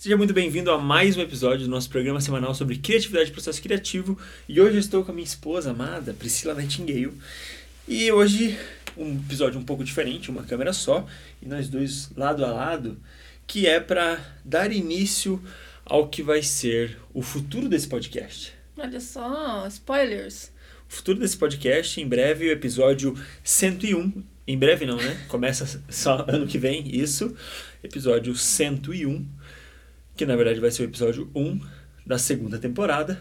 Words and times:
Seja 0.00 0.16
muito 0.16 0.32
bem-vindo 0.32 0.70
a 0.70 0.78
mais 0.78 1.18
um 1.18 1.20
episódio 1.20 1.66
do 1.66 1.70
nosso 1.70 1.90
programa 1.90 2.22
semanal 2.22 2.54
sobre 2.54 2.78
criatividade 2.78 3.28
e 3.28 3.32
processo 3.34 3.60
criativo. 3.60 4.18
E 4.48 4.58
hoje 4.58 4.76
eu 4.76 4.80
estou 4.80 5.04
com 5.04 5.10
a 5.10 5.14
minha 5.14 5.26
esposa 5.26 5.72
amada, 5.72 6.14
Priscila 6.14 6.54
Nightingale. 6.54 7.12
E 7.86 8.10
hoje 8.10 8.58
um 8.96 9.16
episódio 9.16 9.60
um 9.60 9.62
pouco 9.62 9.84
diferente, 9.84 10.30
uma 10.30 10.42
câmera 10.42 10.72
só, 10.72 11.06
e 11.42 11.46
nós 11.46 11.68
dois 11.68 12.10
lado 12.16 12.42
a 12.46 12.50
lado, 12.50 12.98
que 13.46 13.66
é 13.66 13.78
para 13.78 14.18
dar 14.42 14.72
início 14.72 15.38
ao 15.84 16.08
que 16.08 16.22
vai 16.22 16.42
ser 16.42 16.96
o 17.12 17.20
futuro 17.20 17.68
desse 17.68 17.86
podcast. 17.86 18.54
Olha 18.78 19.00
só, 19.00 19.66
spoilers. 19.66 20.50
O 20.88 20.94
futuro 20.94 21.18
desse 21.18 21.36
podcast, 21.36 22.00
em 22.00 22.08
breve, 22.08 22.48
o 22.48 22.52
episódio 22.52 23.14
101. 23.44 24.22
Em 24.46 24.56
breve 24.56 24.86
não, 24.86 24.96
né? 24.96 25.26
Começa 25.28 25.82
só 25.92 26.24
ano 26.26 26.46
que 26.46 26.56
vem, 26.56 26.88
isso. 26.88 27.36
Episódio 27.84 28.34
101 28.34 29.39
que 30.20 30.26
na 30.26 30.36
verdade 30.36 30.60
vai 30.60 30.70
ser 30.70 30.82
o 30.82 30.84
episódio 30.84 31.30
1 31.34 31.58
da 32.04 32.18
segunda 32.18 32.58
temporada. 32.58 33.18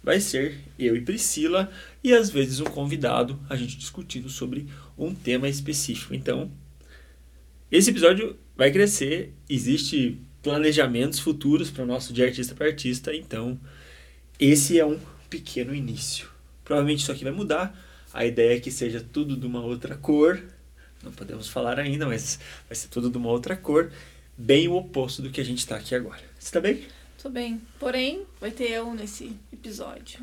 Vai 0.00 0.20
ser 0.20 0.60
eu 0.78 0.94
e 0.94 1.00
Priscila 1.00 1.68
e 2.04 2.12
às 2.14 2.30
vezes 2.30 2.60
um 2.60 2.66
convidado, 2.66 3.36
a 3.50 3.56
gente 3.56 3.76
discutindo 3.76 4.28
sobre 4.28 4.68
um 4.96 5.12
tema 5.12 5.48
específico. 5.48 6.14
Então, 6.14 6.48
esse 7.68 7.90
episódio 7.90 8.36
vai 8.56 8.70
crescer, 8.70 9.34
existe 9.50 10.20
planejamentos 10.40 11.18
futuros 11.18 11.68
para 11.68 11.82
o 11.82 11.86
nosso 11.86 12.12
de 12.12 12.22
artista 12.22 12.54
para 12.54 12.66
artista, 12.66 13.12
então 13.12 13.58
esse 14.38 14.78
é 14.78 14.86
um 14.86 15.00
pequeno 15.28 15.74
início. 15.74 16.28
Provavelmente 16.62 17.02
isso 17.02 17.10
aqui 17.10 17.24
vai 17.24 17.32
mudar. 17.32 17.76
A 18.14 18.24
ideia 18.24 18.56
é 18.56 18.60
que 18.60 18.70
seja 18.70 19.00
tudo 19.00 19.36
de 19.36 19.46
uma 19.48 19.62
outra 19.62 19.96
cor. 19.96 20.40
Não 21.02 21.10
podemos 21.10 21.48
falar 21.48 21.80
ainda, 21.80 22.06
mas 22.06 22.38
vai 22.68 22.76
ser 22.76 22.86
tudo 22.86 23.10
de 23.10 23.16
uma 23.16 23.30
outra 23.30 23.56
cor, 23.56 23.90
bem 24.36 24.68
o 24.68 24.74
oposto 24.74 25.22
do 25.22 25.30
que 25.30 25.40
a 25.40 25.44
gente 25.44 25.58
está 25.58 25.76
aqui 25.76 25.94
agora. 25.94 26.22
Você 26.38 26.52
tá 26.52 26.60
bem? 26.60 26.84
Tô 27.22 27.30
bem. 27.30 27.60
Porém, 27.78 28.24
vai 28.40 28.50
ter 28.50 28.70
eu 28.70 28.92
nesse 28.94 29.36
episódio. 29.52 30.20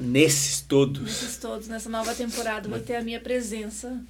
Nesses 0.00 0.60
todos. 0.60 1.02
Nesses 1.02 1.36
todos, 1.36 1.68
nessa 1.68 1.88
nova 1.90 2.14
temporada, 2.14 2.68
vai 2.68 2.80
ter 2.80 2.96
a 2.96 3.02
minha 3.02 3.20
presença. 3.20 4.00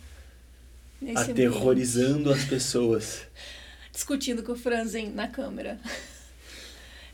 Nesse 1.01 1.33
Aterrorizando 1.33 2.31
ambiente. 2.31 2.39
as 2.39 2.45
pessoas. 2.45 3.23
Discutindo 3.93 4.43
com 4.43 4.53
o 4.53 4.57
Franzen 4.57 5.11
na 5.11 5.29
câmera. 5.29 5.79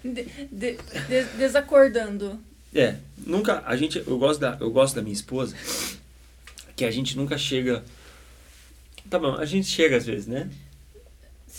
De, 0.04 0.24
de, 0.52 0.78
de, 1.08 1.24
desacordando. 1.36 2.38
É, 2.72 2.96
nunca. 3.26 3.62
A 3.66 3.76
gente. 3.76 3.98
Eu 3.98 4.18
gosto, 4.18 4.38
da, 4.38 4.56
eu 4.60 4.70
gosto 4.70 4.94
da 4.94 5.02
minha 5.02 5.14
esposa. 5.14 5.56
Que 6.76 6.84
a 6.84 6.90
gente 6.90 7.16
nunca 7.16 7.36
chega. 7.36 7.82
Tá 9.10 9.18
bom, 9.18 9.34
a 9.34 9.44
gente 9.44 9.66
chega 9.66 9.96
às 9.96 10.06
vezes, 10.06 10.26
né? 10.26 10.48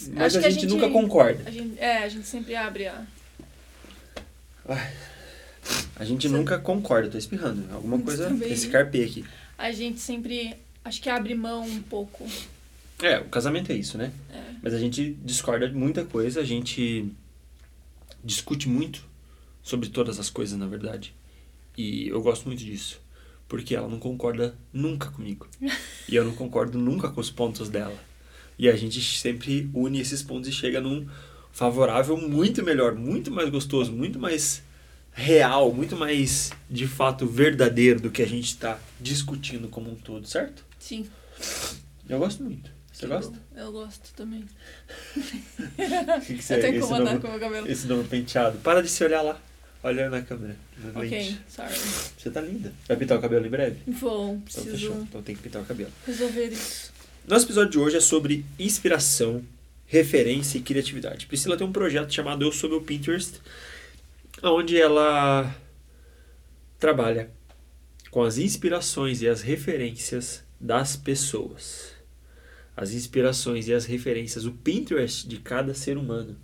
Mas 0.07 0.35
a 0.35 0.41
gente, 0.41 0.45
a 0.45 0.49
gente, 0.49 0.65
nunca 0.67 0.89
concorda. 0.89 1.43
A 1.45 1.51
gente, 1.51 1.79
é, 1.79 1.97
a 1.97 2.09
gente 2.09 2.27
sempre 2.27 2.55
abre 2.55 2.87
a. 2.87 3.05
A 5.95 6.05
gente 6.05 6.27
Você... 6.27 6.33
nunca 6.35 6.57
concorda, 6.57 7.09
tô 7.09 7.17
espirrando. 7.17 7.67
Alguma 7.73 7.99
coisa. 7.99 8.27
Também. 8.27 8.51
Esse 8.51 8.69
carpê 8.69 9.03
aqui. 9.03 9.25
A 9.57 9.71
gente 9.71 9.99
sempre. 9.99 10.55
Acho 10.83 11.01
que 11.01 11.09
abre 11.09 11.35
mão 11.35 11.63
um 11.63 11.81
pouco. 11.81 12.25
É, 13.01 13.19
o 13.19 13.25
casamento 13.25 13.71
é 13.71 13.75
isso, 13.75 13.97
né? 13.97 14.11
É. 14.31 14.41
Mas 14.61 14.73
a 14.73 14.79
gente 14.79 15.17
discorda 15.23 15.67
de 15.67 15.75
muita 15.75 16.03
coisa, 16.05 16.41
a 16.41 16.43
gente 16.43 17.11
discute 18.23 18.67
muito 18.67 19.05
sobre 19.61 19.89
todas 19.89 20.19
as 20.19 20.29
coisas, 20.29 20.57
na 20.57 20.67
verdade. 20.67 21.13
E 21.77 22.07
eu 22.07 22.21
gosto 22.21 22.45
muito 22.45 22.63
disso. 22.63 23.01
Porque 23.47 23.75
ela 23.75 23.87
não 23.87 23.99
concorda 23.99 24.55
nunca 24.71 25.09
comigo. 25.09 25.47
e 26.07 26.15
eu 26.15 26.23
não 26.23 26.35
concordo 26.35 26.77
nunca 26.77 27.09
com 27.09 27.19
os 27.19 27.31
pontos 27.31 27.69
dela. 27.69 27.97
E 28.59 28.67
a 28.67 28.75
gente 28.75 29.01
sempre 29.17 29.69
une 29.73 30.01
esses 30.01 30.21
pontos 30.21 30.49
e 30.49 30.51
chega 30.51 30.81
num 30.81 31.07
favorável 31.53 32.17
muito 32.17 32.61
melhor, 32.61 32.93
muito 32.93 33.31
mais 33.31 33.49
gostoso, 33.49 33.89
muito 33.93 34.19
mais 34.19 34.61
real, 35.13 35.73
muito 35.73 35.95
mais 35.95 36.51
de 36.69 36.85
fato 36.85 37.25
verdadeiro 37.25 38.01
do 38.01 38.11
que 38.11 38.21
a 38.21 38.27
gente 38.27 38.47
está 38.47 38.77
discutindo 38.99 39.69
como 39.69 39.89
um 39.89 39.95
todo, 39.95 40.27
certo? 40.27 40.65
Sim. 40.77 41.07
Eu 42.07 42.19
gosto 42.19 42.43
muito. 42.43 42.69
Você 42.91 43.05
eu, 43.05 43.09
gosta? 43.09 43.39
Eu 43.55 43.71
gosto 43.71 44.13
também. 44.13 44.43
que 46.25 46.33
que 46.35 46.43
você, 46.43 46.55
eu 46.55 46.61
tô 46.61 46.67
incomodado 46.67 47.21
com 47.21 47.27
o 47.27 47.31
meu 47.31 47.39
cabelo. 47.39 47.65
Esse 47.71 47.87
novo 47.87 48.03
penteado. 48.09 48.57
Para 48.59 48.83
de 48.83 48.89
se 48.89 49.01
olhar 49.05 49.21
lá. 49.21 49.39
Olha 49.81 50.09
na 50.09 50.21
câmera. 50.21 50.57
Na 50.83 50.99
ok, 50.99 51.09
lente. 51.09 51.39
sorry. 51.47 51.73
Você 51.73 52.29
tá 52.29 52.41
linda. 52.41 52.73
Vai 52.85 52.97
pintar 52.97 53.17
o 53.17 53.21
cabelo 53.21 53.45
em 53.45 53.49
breve? 53.49 53.79
Vou, 53.87 54.37
preciso. 54.39 54.67
Então 54.67 54.77
fechou. 54.77 55.01
Então 55.03 55.21
tem 55.21 55.33
que 55.33 55.41
pintar 55.41 55.61
o 55.61 55.65
cabelo. 55.65 55.91
Resolver 56.05 56.47
isso. 56.47 56.98
Nosso 57.29 57.45
episódio 57.45 57.69
de 57.69 57.77
hoje 57.77 57.95
é 57.95 57.99
sobre 57.99 58.43
inspiração, 58.57 59.45
referência 59.85 60.57
e 60.57 60.63
criatividade. 60.63 61.27
Priscila 61.27 61.55
tem 61.55 61.67
um 61.67 61.71
projeto 61.71 62.11
chamado 62.11 62.43
Eu 62.43 62.51
Sou 62.51 62.67
Meu 62.67 62.81
Pinterest, 62.81 63.39
onde 64.41 64.81
ela 64.81 65.55
trabalha 66.79 67.29
com 68.09 68.23
as 68.23 68.39
inspirações 68.39 69.21
e 69.21 69.29
as 69.29 69.43
referências 69.43 70.43
das 70.59 70.95
pessoas. 70.95 71.91
As 72.75 72.93
inspirações 72.93 73.67
e 73.67 73.75
as 73.75 73.85
referências, 73.85 74.45
o 74.45 74.51
Pinterest 74.51 75.27
de 75.27 75.37
cada 75.37 75.75
ser 75.75 75.99
humano, 75.99 76.35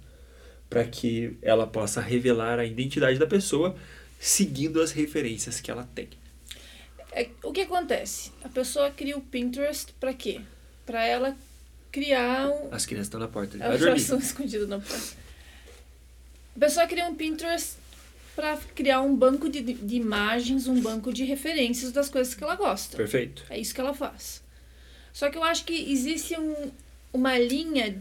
para 0.69 0.83
que 0.83 1.35
ela 1.41 1.65
possa 1.65 1.99
revelar 1.99 2.59
a 2.59 2.65
identidade 2.65 3.17
da 3.17 3.25
pessoa 3.25 3.75
seguindo 4.19 4.79
as 4.79 4.91
referências 4.91 5.59
que 5.59 5.71
ela 5.71 5.89
tem. 5.95 6.09
É, 7.11 7.27
o 7.43 7.51
que 7.51 7.61
acontece? 7.61 8.31
A 8.43 8.49
pessoa 8.49 8.91
cria 8.91 9.17
o 9.17 9.21
Pinterest 9.21 9.91
para 9.99 10.13
quê? 10.13 10.41
Para 10.85 11.05
ela 11.05 11.35
criar 11.91 12.49
um... 12.49 12.73
As 12.73 12.85
crianças 12.85 13.07
estão 13.07 13.19
na 13.19 13.27
porta. 13.27 13.57
Elas 13.59 13.81
já 13.81 13.95
estão 13.95 14.17
escondidas 14.19 14.67
na 14.67 14.79
porta. 14.79 15.17
A 16.55 16.59
pessoa 16.59 16.87
cria 16.87 17.07
um 17.07 17.15
Pinterest 17.15 17.77
para 18.35 18.57
criar 18.75 19.01
um 19.01 19.15
banco 19.15 19.49
de, 19.49 19.61
de 19.61 19.95
imagens, 19.95 20.67
um 20.67 20.81
banco 20.81 21.11
de 21.13 21.23
referências 21.23 21.91
das 21.91 22.09
coisas 22.09 22.33
que 22.33 22.43
ela 22.43 22.55
gosta. 22.55 22.97
Perfeito. 22.97 23.45
É 23.49 23.57
isso 23.57 23.73
que 23.73 23.79
ela 23.79 23.93
faz. 23.93 24.43
Só 25.13 25.29
que 25.29 25.37
eu 25.37 25.43
acho 25.43 25.63
que 25.63 25.91
existe 25.91 26.37
um, 26.37 26.71
uma 27.13 27.37
linha 27.39 27.97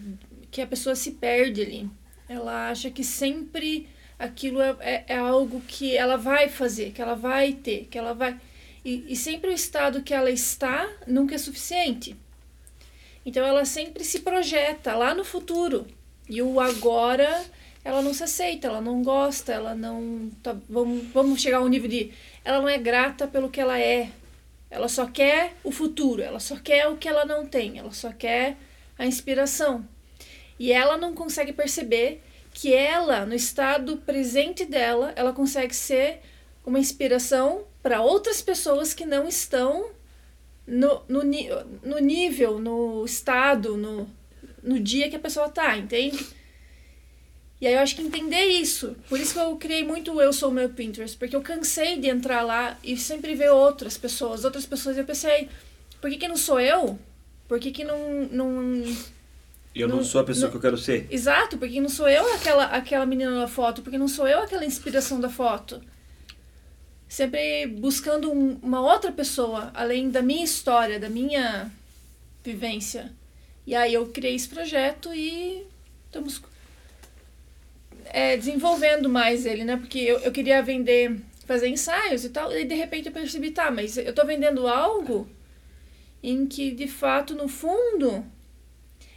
que 0.50 0.60
a 0.60 0.66
pessoa 0.66 0.96
se 0.96 1.12
perde 1.12 1.62
ali. 1.62 1.90
Ela 2.28 2.70
acha 2.70 2.90
que 2.90 3.04
sempre 3.04 3.88
aquilo 4.18 4.60
é, 4.60 4.76
é, 4.80 5.04
é 5.08 5.16
algo 5.16 5.60
que 5.66 5.96
ela 5.96 6.16
vai 6.16 6.48
fazer, 6.48 6.90
que 6.90 7.00
ela 7.00 7.14
vai 7.14 7.52
ter, 7.52 7.86
que 7.88 7.96
ela 7.96 8.12
vai. 8.12 8.38
E, 8.84 9.04
e 9.08 9.16
sempre 9.16 9.50
o 9.50 9.52
estado 9.52 10.02
que 10.02 10.12
ela 10.12 10.30
está 10.30 10.90
nunca 11.06 11.36
é 11.36 11.38
suficiente. 11.38 12.16
Então 13.24 13.44
ela 13.44 13.64
sempre 13.64 14.04
se 14.04 14.20
projeta 14.20 14.94
lá 14.94 15.14
no 15.14 15.24
futuro. 15.24 15.86
E 16.28 16.40
o 16.42 16.60
agora 16.60 17.44
ela 17.84 18.00
não 18.00 18.14
se 18.14 18.24
aceita, 18.24 18.68
ela 18.68 18.80
não 18.80 19.02
gosta, 19.02 19.52
ela 19.52 19.74
não. 19.74 20.30
Tá, 20.42 20.56
vamos, 20.68 21.04
vamos 21.12 21.40
chegar 21.40 21.58
ao 21.58 21.68
nível 21.68 21.88
de. 21.88 22.12
Ela 22.44 22.60
não 22.60 22.68
é 22.68 22.78
grata 22.78 23.28
pelo 23.28 23.50
que 23.50 23.60
ela 23.60 23.78
é. 23.78 24.10
Ela 24.70 24.88
só 24.88 25.06
quer 25.06 25.52
o 25.62 25.70
futuro, 25.70 26.22
ela 26.22 26.40
só 26.40 26.56
quer 26.56 26.88
o 26.88 26.96
que 26.96 27.08
ela 27.08 27.24
não 27.24 27.46
tem, 27.46 27.78
ela 27.78 27.92
só 27.92 28.10
quer 28.10 28.56
a 28.98 29.06
inspiração. 29.06 29.86
E 30.58 30.72
ela 30.72 30.96
não 30.96 31.14
consegue 31.14 31.52
perceber 31.52 32.22
que 32.52 32.72
ela, 32.72 33.26
no 33.26 33.34
estado 33.34 33.98
presente 33.98 34.64
dela, 34.64 35.12
ela 35.14 35.32
consegue 35.32 35.74
ser 35.74 36.20
uma 36.64 36.78
inspiração 36.78 37.64
para 37.82 38.00
outras 38.00 38.40
pessoas 38.40 38.94
que 38.94 39.04
não 39.04 39.28
estão 39.28 39.90
no, 40.66 41.02
no, 41.08 41.22
no 41.82 41.98
nível, 41.98 42.58
no 42.58 43.04
estado, 43.04 43.76
no, 43.76 44.08
no 44.62 44.80
dia 44.80 45.10
que 45.10 45.16
a 45.16 45.20
pessoa 45.20 45.48
tá, 45.48 45.76
entende? 45.76 46.26
E 47.60 47.66
aí 47.66 47.74
eu 47.74 47.80
acho 47.80 47.94
que 47.94 48.02
entender 48.02 48.44
isso. 48.44 48.96
Por 49.08 49.20
isso 49.20 49.34
que 49.34 49.40
eu 49.40 49.56
criei 49.56 49.84
muito 49.84 50.20
Eu 50.20 50.32
Sou 50.32 50.50
Meu 50.50 50.68
Pinterest, 50.70 51.16
porque 51.16 51.36
eu 51.36 51.42
cansei 51.42 51.98
de 51.98 52.08
entrar 52.08 52.42
lá 52.42 52.78
e 52.82 52.96
sempre 52.96 53.34
ver 53.34 53.50
outras 53.50 53.96
pessoas, 53.96 54.44
outras 54.44 54.66
pessoas. 54.66 54.96
E 54.96 55.00
eu 55.00 55.04
pensei, 55.04 55.48
por 56.00 56.10
que, 56.10 56.16
que 56.16 56.28
não 56.28 56.36
sou 56.36 56.60
eu? 56.60 56.98
Por 57.46 57.58
que, 57.58 57.70
que 57.70 57.84
não. 57.84 58.24
não 58.30 58.82
eu 59.74 59.88
não, 59.88 59.96
não 59.96 60.04
sou 60.04 60.20
a 60.20 60.24
pessoa 60.24 60.44
não, 60.44 60.50
que 60.50 60.56
eu 60.56 60.60
quero 60.60 60.78
ser. 60.78 61.06
Exato, 61.10 61.58
porque 61.58 61.80
não 61.80 61.88
sou 61.88 62.08
eu 62.08 62.34
aquela, 62.34 62.64
aquela 62.66 63.06
menina 63.06 63.40
da 63.40 63.48
foto, 63.48 63.82
porque 63.82 63.98
não 63.98 64.08
sou 64.08 64.26
eu 64.26 64.40
aquela 64.40 64.64
inspiração 64.64 65.20
da 65.20 65.28
foto 65.28 65.80
sempre 67.14 67.68
buscando 67.68 68.32
um, 68.32 68.58
uma 68.60 68.80
outra 68.80 69.12
pessoa, 69.12 69.70
além 69.72 70.10
da 70.10 70.20
minha 70.20 70.44
história, 70.44 70.98
da 70.98 71.08
minha 71.08 71.70
vivência. 72.42 73.12
E 73.64 73.72
aí 73.72 73.94
eu 73.94 74.08
criei 74.08 74.34
esse 74.34 74.48
projeto 74.48 75.14
e 75.14 75.64
estamos 76.06 76.42
é, 78.06 78.36
desenvolvendo 78.36 79.08
mais 79.08 79.46
ele, 79.46 79.62
né? 79.62 79.76
Porque 79.76 80.00
eu, 80.00 80.18
eu 80.18 80.32
queria 80.32 80.60
vender, 80.60 81.20
fazer 81.46 81.68
ensaios 81.68 82.24
e 82.24 82.30
tal, 82.30 82.50
e 82.50 82.64
de 82.64 82.74
repente 82.74 83.06
eu 83.06 83.12
percebi, 83.12 83.52
tá, 83.52 83.70
mas 83.70 83.96
eu 83.96 84.12
tô 84.12 84.26
vendendo 84.26 84.66
algo 84.66 85.28
em 86.20 86.46
que, 86.46 86.72
de 86.72 86.88
fato, 86.88 87.32
no 87.36 87.46
fundo, 87.46 88.26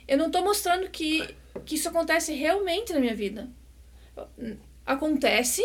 eu 0.08 0.20
não 0.20 0.30
tô 0.30 0.44
mostrando 0.44 0.88
que, 0.92 1.28
que 1.66 1.74
isso 1.74 1.90
acontece 1.90 2.32
realmente 2.32 2.94
na 2.94 3.00
minha 3.00 3.16
vida. 3.16 3.50
Acontece, 4.86 5.64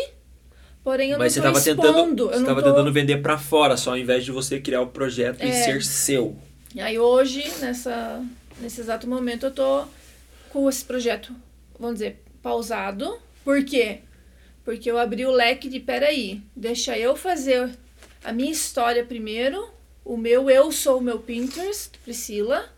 Porém, 0.83 1.11
eu 1.11 1.17
Mas 1.17 1.35
não 1.37 1.53
você 1.53 1.71
estava 1.71 1.83
tentando, 1.83 2.27
você 2.27 2.39
estava 2.39 2.61
tô... 2.61 2.69
tentando 2.69 2.91
vender 2.91 3.21
para 3.21 3.37
fora, 3.37 3.77
só 3.77 3.91
ao 3.91 3.97
invés 3.97 4.25
de 4.25 4.31
você 4.31 4.59
criar 4.59 4.81
o 4.81 4.87
projeto 4.87 5.41
é. 5.41 5.47
e 5.47 5.53
ser 5.53 5.81
seu. 5.83 6.35
E 6.75 6.81
aí 6.81 6.99
hoje, 6.99 7.41
nessa, 7.61 8.21
nesse 8.59 8.81
exato 8.81 9.07
momento, 9.07 9.45
eu 9.45 9.51
tô 9.51 9.85
com 10.49 10.67
esse 10.67 10.83
projeto, 10.83 11.33
vamos 11.79 11.95
dizer, 11.95 12.21
pausado. 12.41 13.17
Por 13.45 13.63
quê? 13.63 13.99
Porque 14.65 14.91
eu 14.91 14.97
abri 14.97 15.25
o 15.25 15.31
leque 15.31 15.69
de 15.69 15.79
peraí, 15.79 16.41
deixa 16.55 16.97
eu 16.97 17.15
fazer 17.15 17.71
a 18.23 18.31
minha 18.31 18.51
história 18.51 19.05
primeiro, 19.05 19.69
o 20.03 20.17
meu 20.17 20.49
eu 20.49 20.71
sou 20.71 20.99
o 20.99 21.01
meu 21.01 21.19
Pinterest, 21.19 21.97
Priscila, 21.99 22.69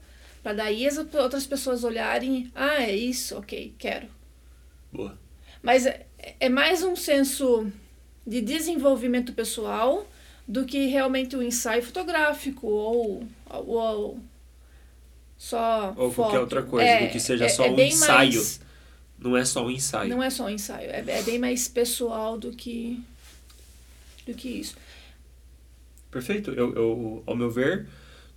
para 0.43 0.53
daí 0.53 0.87
as 0.87 0.97
outras 0.97 1.45
pessoas 1.45 1.83
olharem, 1.83 2.51
ah, 2.53 2.83
é 2.83 2.95
isso, 2.95 3.37
ok, 3.37 3.73
quero. 3.77 4.07
Boa. 4.91 5.17
Mas 5.61 5.85
é, 5.85 6.05
é 6.39 6.49
mais 6.49 6.83
um 6.83 6.95
senso 6.95 7.71
de 8.25 8.41
desenvolvimento 8.41 9.33
pessoal 9.33 10.09
do 10.47 10.65
que 10.65 10.87
realmente 10.87 11.35
o 11.35 11.39
um 11.39 11.41
ensaio 11.41 11.81
fotográfico 11.81 12.67
ou, 12.67 13.27
ou 13.49 14.19
só 15.37 15.93
ou 15.97 16.11
foto. 16.11 16.15
qualquer 16.15 16.39
outra 16.39 16.63
coisa, 16.63 16.87
é, 16.87 17.05
do 17.05 17.11
que 17.11 17.19
seja 17.19 17.45
é, 17.45 17.49
só 17.49 17.65
é 17.65 17.71
um 17.71 17.79
ensaio. 17.79 18.33
Mais, 18.33 18.61
não 19.17 19.37
é 19.37 19.45
só 19.45 19.65
um 19.65 19.71
ensaio. 19.71 20.09
Não 20.09 20.23
é 20.23 20.29
só 20.29 20.45
um 20.45 20.49
ensaio, 20.49 20.89
é, 20.89 21.03
é 21.07 21.21
bem 21.23 21.39
mais 21.39 21.67
pessoal 21.67 22.37
do 22.37 22.51
que 22.51 22.99
do 24.25 24.33
que 24.33 24.49
isso. 24.49 24.75
Perfeito. 26.09 26.51
Eu, 26.51 26.73
eu, 26.73 27.23
ao 27.25 27.35
meu 27.35 27.51
ver, 27.51 27.87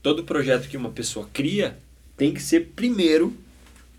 todo 0.03 0.25
projeto 0.25 0.69
que 0.69 0.77
uma 0.77 0.91
pessoa 0.91 1.29
cria 1.33 1.79
tem 2.17 2.35
que 2.35 2.43
ser 2.43 2.73
primeiro 2.75 3.37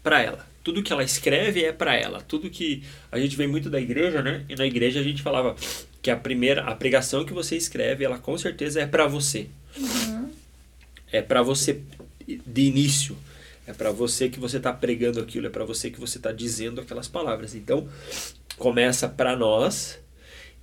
para 0.04 0.22
ela. 0.22 0.49
Tudo 0.70 0.84
que 0.84 0.94
ela 0.94 1.04
escreve 1.04 1.64
é 1.64 1.74
para 1.74 1.96
ela. 1.96 2.22
Tudo 2.22 2.48
que 2.48 2.84
a 3.12 3.18
gente 3.18 3.36
vem 3.36 3.48
muito 3.48 3.72
da 3.72 3.82
igreja, 3.82 4.22
né? 4.22 4.46
E 4.48 4.56
na 4.56 4.68
igreja 4.68 5.00
a 5.00 5.04
gente 5.04 5.24
falava 5.24 5.56
que 6.00 6.12
a 6.12 6.16
primeira, 6.16 6.62
a 6.62 6.76
pregação 6.76 7.26
que 7.26 7.34
você 7.34 7.58
escreve, 7.58 8.06
ela 8.06 8.20
com 8.20 8.38
certeza 8.38 8.80
é 8.80 8.86
para 8.86 9.08
você. 9.08 9.48
Uhum. 9.76 10.30
É 11.12 11.24
para 11.24 11.42
você 11.42 11.82
de 12.46 12.62
início. 12.62 13.18
É 13.66 13.74
para 13.74 13.90
você 13.90 14.30
que 14.30 14.40
você 14.40 14.58
está 14.58 14.72
pregando 14.72 15.20
aquilo, 15.20 15.48
é 15.48 15.50
para 15.50 15.66
você 15.66 15.90
que 15.90 16.00
você 16.00 16.18
está 16.18 16.32
dizendo 16.32 16.82
aquelas 16.82 17.08
palavras. 17.08 17.56
Então, 17.56 17.90
começa 18.56 19.10
para 19.10 19.36
nós 19.36 20.00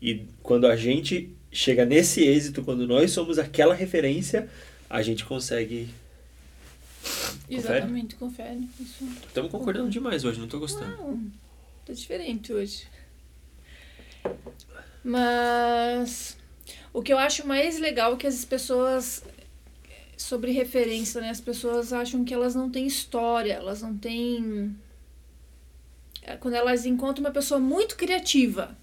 e 0.00 0.23
quando 0.41 0.69
a 0.69 0.76
gente 0.76 1.31
chega 1.50 1.85
nesse 1.85 2.23
êxito, 2.23 2.62
quando 2.62 2.87
nós 2.87 3.11
somos 3.11 3.41
aquela 3.41 3.75
referência, 3.75 4.49
a 4.88 5.02
gente 5.02 5.25
consegue. 5.25 5.88
Exatamente, 7.49 8.17
confere. 8.17 8.69
Estamos 9.27 9.51
concordando 9.51 9.89
demais 9.89 10.25
hoje, 10.25 10.39
não 10.39 10.47
estou 10.47 10.61
gostando. 10.61 10.97
Não, 10.97 11.33
tá 11.85 11.93
diferente 11.93 12.53
hoje. 12.53 12.89
Mas 15.05 16.37
o 16.93 17.03
que 17.03 17.13
eu 17.13 17.19
acho 17.19 17.47
mais 17.47 17.79
legal 17.79 18.15
é 18.15 18.17
que 18.17 18.27
as 18.27 18.45
pessoas 18.45 19.23
sobre 20.17 20.51
referência, 20.51 21.21
né? 21.21 21.31
As 21.31 21.41
pessoas 21.41 21.93
acham 21.93 22.25
que 22.25 22.33
elas 22.33 22.55
não 22.55 22.71
têm 22.71 22.87
história, 22.87 23.55
elas 23.55 23.83
não 23.83 23.97
têm. 23.97 24.75
É, 26.23 26.37
quando 26.37 26.55
elas 26.55 26.87
encontram 26.87 27.25
uma 27.25 27.31
pessoa 27.31 27.61
muito 27.61 27.97
criativa, 27.97 28.77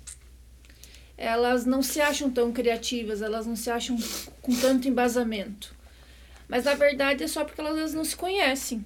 elas 1.17 1.65
não 1.65 1.81
se 1.81 1.99
acham 1.99 2.29
tão 2.29 2.53
criativas, 2.53 3.21
elas 3.21 3.45
não 3.45 3.55
se 3.55 3.69
acham 3.69 3.97
com 4.41 4.55
tanto 4.55 4.87
embasamento. 4.87 5.72
Mas 6.53 6.65
na 6.65 6.75
verdade 6.75 7.23
é 7.23 7.27
só 7.27 7.43
porque 7.43 7.59
elas 7.59 7.95
não 7.95 8.05
se 8.05 8.15
conhecem. 8.15 8.85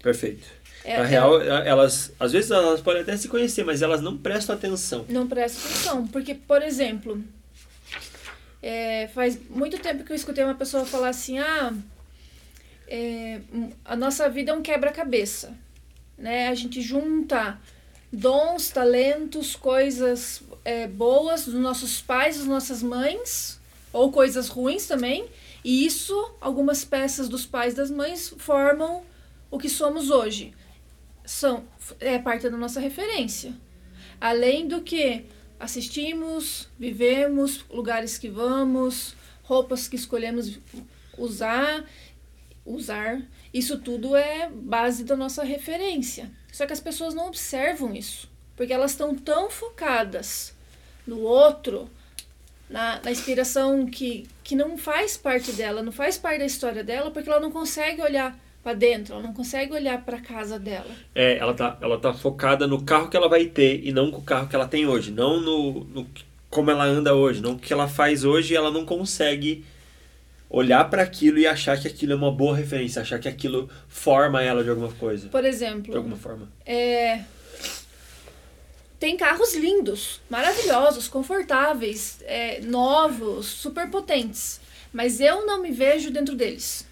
Perfeito. 0.00 0.46
É, 0.84 0.98
na 0.98 1.04
real, 1.04 1.42
é, 1.42 1.68
elas 1.68 2.12
às 2.20 2.30
vezes 2.30 2.52
elas 2.52 2.80
podem 2.80 3.02
até 3.02 3.16
se 3.16 3.26
conhecer, 3.26 3.64
mas 3.64 3.82
elas 3.82 4.00
não 4.00 4.16
prestam 4.16 4.54
atenção. 4.54 5.04
Não 5.08 5.26
prestam 5.26 5.64
atenção, 5.64 6.06
porque 6.06 6.36
por 6.36 6.62
exemplo, 6.62 7.20
é, 8.62 9.08
faz 9.08 9.40
muito 9.50 9.76
tempo 9.80 10.04
que 10.04 10.12
eu 10.12 10.16
escutei 10.16 10.44
uma 10.44 10.54
pessoa 10.54 10.84
falar 10.84 11.08
assim: 11.08 11.40
ah, 11.40 11.74
é, 12.86 13.40
a 13.84 13.96
nossa 13.96 14.28
vida 14.28 14.52
é 14.52 14.54
um 14.54 14.62
quebra-cabeça. 14.62 15.52
Né? 16.16 16.46
A 16.46 16.54
gente 16.54 16.80
junta 16.80 17.58
dons, 18.12 18.70
talentos, 18.70 19.56
coisas 19.56 20.42
é, 20.64 20.86
boas 20.86 21.46
dos 21.46 21.54
nossos 21.54 22.00
pais, 22.00 22.38
das 22.38 22.46
nossas 22.46 22.84
mães, 22.84 23.58
ou 23.92 24.12
coisas 24.12 24.46
ruins 24.46 24.86
também. 24.86 25.28
E 25.64 25.84
isso, 25.84 26.34
algumas 26.40 26.84
peças 26.84 27.28
dos 27.28 27.44
pais 27.44 27.74
das 27.74 27.90
mães 27.90 28.34
formam 28.38 29.02
o 29.50 29.58
que 29.58 29.68
somos 29.68 30.10
hoje. 30.10 30.54
São, 31.24 31.64
é 31.98 32.18
parte 32.18 32.48
da 32.48 32.56
nossa 32.56 32.80
referência. 32.80 33.54
Além 34.20 34.66
do 34.66 34.80
que 34.80 35.24
assistimos, 35.58 36.68
vivemos, 36.78 37.64
lugares 37.70 38.16
que 38.16 38.28
vamos, 38.28 39.14
roupas 39.42 39.86
que 39.86 39.96
escolhemos 39.96 40.58
usar, 41.18 41.84
usar. 42.64 43.22
Isso 43.52 43.78
tudo 43.78 44.16
é 44.16 44.48
base 44.48 45.04
da 45.04 45.16
nossa 45.16 45.44
referência. 45.44 46.30
Só 46.52 46.66
que 46.66 46.72
as 46.72 46.80
pessoas 46.80 47.14
não 47.14 47.26
observam 47.28 47.94
isso, 47.94 48.28
porque 48.56 48.72
elas 48.72 48.92
estão 48.92 49.14
tão 49.14 49.50
focadas 49.50 50.54
no 51.06 51.20
outro, 51.20 51.90
na, 52.70 53.00
na 53.02 53.10
inspiração 53.10 53.84
que, 53.86 54.26
que 54.44 54.54
não 54.54 54.78
faz 54.78 55.16
parte 55.16 55.52
dela, 55.52 55.82
não 55.82 55.92
faz 55.92 56.16
parte 56.16 56.38
da 56.38 56.46
história 56.46 56.84
dela, 56.84 57.10
porque 57.10 57.28
ela 57.28 57.40
não 57.40 57.50
consegue 57.50 58.00
olhar 58.00 58.38
para 58.62 58.74
dentro, 58.74 59.14
ela 59.14 59.22
não 59.22 59.32
consegue 59.32 59.72
olhar 59.72 60.02
para 60.04 60.20
casa 60.20 60.58
dela. 60.58 60.90
É, 61.14 61.36
ela 61.38 61.52
tá, 61.52 61.76
ela 61.80 61.98
tá 61.98 62.14
focada 62.14 62.66
no 62.66 62.82
carro 62.82 63.08
que 63.08 63.16
ela 63.16 63.28
vai 63.28 63.46
ter 63.46 63.84
e 63.84 63.92
não 63.92 64.10
com 64.10 64.18
o 64.18 64.22
carro 64.22 64.48
que 64.48 64.54
ela 64.54 64.68
tem 64.68 64.86
hoje, 64.86 65.10
não 65.10 65.40
no, 65.40 65.84
no 65.84 66.06
como 66.48 66.70
ela 66.70 66.84
anda 66.84 67.14
hoje, 67.14 67.40
não 67.40 67.52
o 67.52 67.58
que 67.58 67.72
ela 67.72 67.88
faz 67.88 68.24
hoje, 68.24 68.54
ela 68.54 68.70
não 68.70 68.84
consegue 68.84 69.64
olhar 70.48 70.88
para 70.90 71.02
aquilo 71.02 71.38
e 71.38 71.46
achar 71.46 71.78
que 71.80 71.86
aquilo 71.86 72.12
é 72.12 72.16
uma 72.16 72.30
boa 72.30 72.56
referência, 72.56 73.02
achar 73.02 73.18
que 73.18 73.28
aquilo 73.28 73.68
forma 73.88 74.42
ela 74.42 74.62
de 74.62 74.70
alguma 74.70 74.92
coisa. 74.92 75.28
Por 75.28 75.44
exemplo, 75.44 75.92
de 75.92 75.96
alguma 75.96 76.16
forma. 76.16 76.48
É 76.66 77.20
tem 79.00 79.16
carros 79.16 79.56
lindos, 79.56 80.20
maravilhosos, 80.28 81.08
confortáveis, 81.08 82.18
é, 82.26 82.60
novos, 82.60 83.46
super 83.46 83.88
potentes. 83.88 84.60
Mas 84.92 85.20
eu 85.20 85.46
não 85.46 85.62
me 85.62 85.72
vejo 85.72 86.10
dentro 86.10 86.36
deles. 86.36 86.86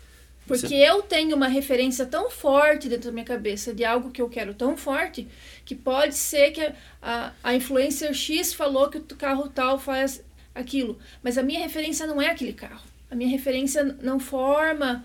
Porque 0.46 0.69
Você... 0.69 0.75
eu 0.76 1.02
tenho 1.02 1.37
uma 1.37 1.49
referência 1.49 2.06
tão 2.06 2.31
forte 2.31 2.88
dentro 2.88 3.10
da 3.10 3.12
minha 3.12 3.26
cabeça 3.26 3.75
de 3.75 3.84
algo 3.84 4.10
que 4.10 4.22
eu 4.22 4.28
quero 4.31 4.55
tão 4.55 4.75
forte 4.75 5.28
que 5.66 5.75
pode 5.75 6.14
ser 6.14 6.52
que 6.52 6.72
a, 7.02 7.32
a 7.44 7.55
influencer 7.55 8.14
X 8.14 8.54
falou 8.54 8.88
que 8.88 8.96
o 8.96 9.02
carro 9.02 9.46
tal 9.50 9.78
faz 9.78 10.25
aquilo. 10.54 10.99
Mas 11.22 11.37
a 11.37 11.43
minha 11.43 11.61
referência 11.61 12.06
não 12.06 12.22
é 12.22 12.31
aquele 12.31 12.54
carro. 12.54 12.88
A 13.11 13.14
minha 13.14 13.28
referência 13.28 13.84
não 14.02 14.19
forma, 14.19 15.04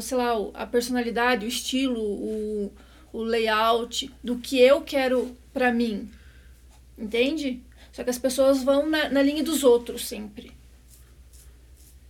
sei 0.00 0.16
lá, 0.16 0.32
a 0.54 0.66
personalidade, 0.66 1.46
o 1.46 1.48
estilo, 1.48 2.00
o, 2.00 2.72
o 3.12 3.22
layout 3.22 4.12
do 4.24 4.38
que 4.38 4.60
eu 4.60 4.80
quero 4.80 5.36
para 5.52 5.72
mim. 5.72 6.10
Entende? 7.02 7.60
Só 7.92 8.04
que 8.04 8.10
as 8.10 8.18
pessoas 8.18 8.62
vão 8.62 8.88
na, 8.88 9.08
na 9.08 9.20
linha 9.20 9.42
dos 9.42 9.64
outros 9.64 10.06
sempre. 10.06 10.52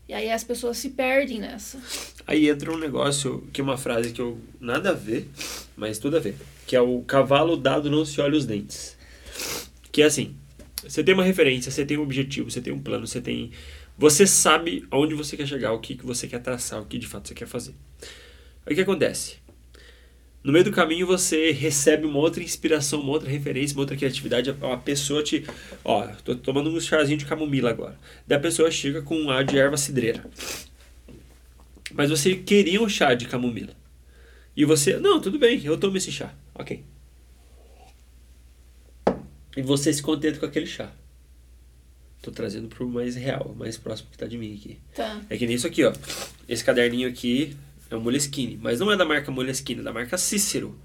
E 0.07 0.13
aí 0.13 0.31
as 0.31 0.45
pessoas 0.45 0.77
se 0.77 0.91
perdem 0.91 1.41
nessa. 1.41 1.81
Aí 2.27 2.47
entra 2.47 2.71
um 2.71 2.77
negócio 2.77 3.49
que 3.53 3.63
é 3.63 3.65
uma 3.65 3.79
frase 3.79 4.13
que 4.13 4.21
eu 4.21 4.39
nada 4.61 4.91
a 4.91 4.93
ver, 4.93 5.31
mas 5.75 5.99
tudo 5.99 6.19
a 6.19 6.21
ver, 6.21 6.37
que 6.67 6.77
é 6.77 6.81
o 6.81 7.01
cavalo 7.01 7.57
dado 7.57 7.91
não 7.91 8.05
se 8.05 8.21
olha 8.21 8.37
os 8.37 8.45
dentes. 8.45 8.97
Que 9.91 10.03
é 10.03 10.05
assim, 10.05 10.37
você 10.87 11.03
tem 11.03 11.15
uma 11.15 11.25
referência, 11.25 11.73
você 11.73 11.87
tem 11.87 11.97
um 11.97 12.03
objetivo, 12.03 12.51
você 12.51 12.61
tem 12.61 12.73
um 12.73 12.81
plano, 12.81 13.07
você 13.07 13.21
tem 13.21 13.51
você 13.97 14.27
sabe 14.27 14.87
aonde 14.91 15.15
você 15.15 15.37
quer 15.37 15.47
chegar, 15.47 15.73
o 15.73 15.81
que, 15.81 15.95
que 15.95 16.05
você 16.05 16.27
quer 16.27 16.41
traçar, 16.41 16.83
o 16.83 16.87
que 16.87 16.99
de 16.99 17.07
fato 17.07 17.29
você 17.29 17.35
quer 17.35 17.47
fazer. 17.47 17.75
Aí 18.67 18.73
o 18.73 18.75
que 18.75 18.83
acontece? 18.83 19.37
No 20.45 20.53
meio 20.53 20.65
do 20.65 20.73
caminho 20.73 21.07
você 21.07 21.53
recebe 21.53 22.05
uma 22.05 22.19
outra 22.19 22.43
inspiração, 22.43 23.01
uma 23.01 23.13
outra 23.13 23.31
referência, 23.31 23.77
uma 23.77 23.83
outra 23.83 23.97
criatividade. 23.97 24.51
A 24.51 24.77
pessoa 24.77 25.23
te. 25.23 25.47
Ó, 25.85 26.05
tô 26.25 26.35
tomando 26.35 26.69
um 26.69 26.81
chazinho 26.81 27.19
de 27.19 27.27
camomila 27.27 27.71
agora. 27.71 27.97
Da 28.27 28.41
pessoa 28.41 28.71
chega 28.71 29.03
com 29.03 29.17
um 29.17 29.31
ar 29.31 29.45
de 29.45 29.57
erva 29.57 29.77
cidreira. 29.77 30.25
Mas 31.95 32.11
você 32.11 32.35
queria 32.35 32.83
um 32.83 32.89
chá 32.89 33.15
de 33.15 33.29
camomila. 33.29 33.75
E 34.57 34.65
você. 34.65 34.99
Não, 34.99 35.21
tudo 35.21 35.39
bem, 35.39 35.65
eu 35.65 35.79
tomo 35.79 35.97
esse 35.97 36.11
chá. 36.11 36.35
Ok. 36.55 36.83
E 39.57 39.63
você 39.63 39.93
se 39.93 40.03
contenta 40.03 40.41
com 40.41 40.47
aquele 40.47 40.67
chá. 40.67 40.91
Tô 42.21 42.31
trazendo 42.31 42.69
pro 42.69 42.89
mais 42.89 43.15
real, 43.15 43.55
mais 43.57 43.77
próximo 43.77 44.09
que 44.11 44.19
tá 44.19 44.27
de 44.27 44.39
mim 44.39 44.55
aqui. 44.55 44.79
Tá. 44.95 45.21
É 45.29 45.37
que 45.37 45.47
nem 45.47 45.57
isso 45.57 45.67
aqui, 45.67 45.85
ó. 45.85 45.93
Esse 46.49 46.65
caderninho 46.65 47.09
aqui 47.09 47.57
é 47.95 47.97
o 47.97 48.01
Moleskine, 48.01 48.59
mas 48.61 48.81
não 48.81 48.91
é 48.91 48.97
da 48.97 49.05
marca 49.05 49.31
Moleskine, 49.31 49.81
é 49.81 49.83
da 49.83 49.93
marca 49.93 50.17
Cícero, 50.17 50.79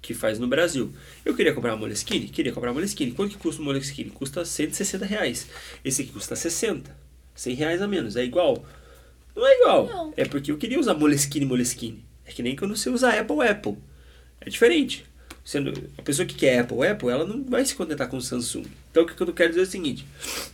que 0.00 0.14
faz 0.14 0.38
no 0.38 0.46
Brasil. 0.46 0.92
Eu 1.24 1.34
queria 1.34 1.52
comprar 1.52 1.72
uma 1.72 1.78
Moleskine? 1.78 2.28
Queria 2.28 2.52
comprar 2.52 2.70
uma 2.70 2.74
Moleskine. 2.74 3.12
Quanto 3.12 3.32
que 3.32 3.38
custa 3.38 3.60
o 3.60 3.64
Moleskine? 3.64 4.10
Custa 4.10 4.44
160 4.44 5.04
reais. 5.04 5.48
Esse 5.84 6.02
aqui 6.02 6.12
custa 6.12 6.36
60. 6.36 6.96
100 7.34 7.54
reais 7.54 7.82
a 7.82 7.88
menos. 7.88 8.16
É 8.16 8.24
igual? 8.24 8.64
Não 9.34 9.46
é 9.46 9.58
igual. 9.58 9.86
Não. 9.86 10.14
É 10.16 10.24
porque 10.24 10.52
eu 10.52 10.56
queria 10.56 10.78
usar 10.78 10.94
Moleskine, 10.94 11.44
Moleskine. 11.44 12.04
É 12.24 12.32
que 12.32 12.42
nem 12.42 12.56
quando 12.56 12.76
você 12.76 12.88
usa 12.88 13.10
Apple, 13.10 13.40
Apple. 13.48 13.76
É 14.40 14.48
diferente. 14.48 15.04
Sendo, 15.44 15.72
a 15.96 16.02
pessoa 16.02 16.26
que 16.26 16.34
quer 16.34 16.60
Apple, 16.60 16.86
Apple, 16.86 17.08
ela 17.08 17.24
não 17.24 17.44
vai 17.44 17.64
se 17.64 17.74
contentar 17.74 18.08
com 18.08 18.16
o 18.16 18.20
Samsung. 18.20 18.66
Então 18.90 19.04
o 19.04 19.06
que 19.06 19.20
eu 19.20 19.32
quero 19.32 19.50
dizer 19.50 19.60
é 19.60 19.64
o 19.64 19.66
seguinte. 19.66 20.06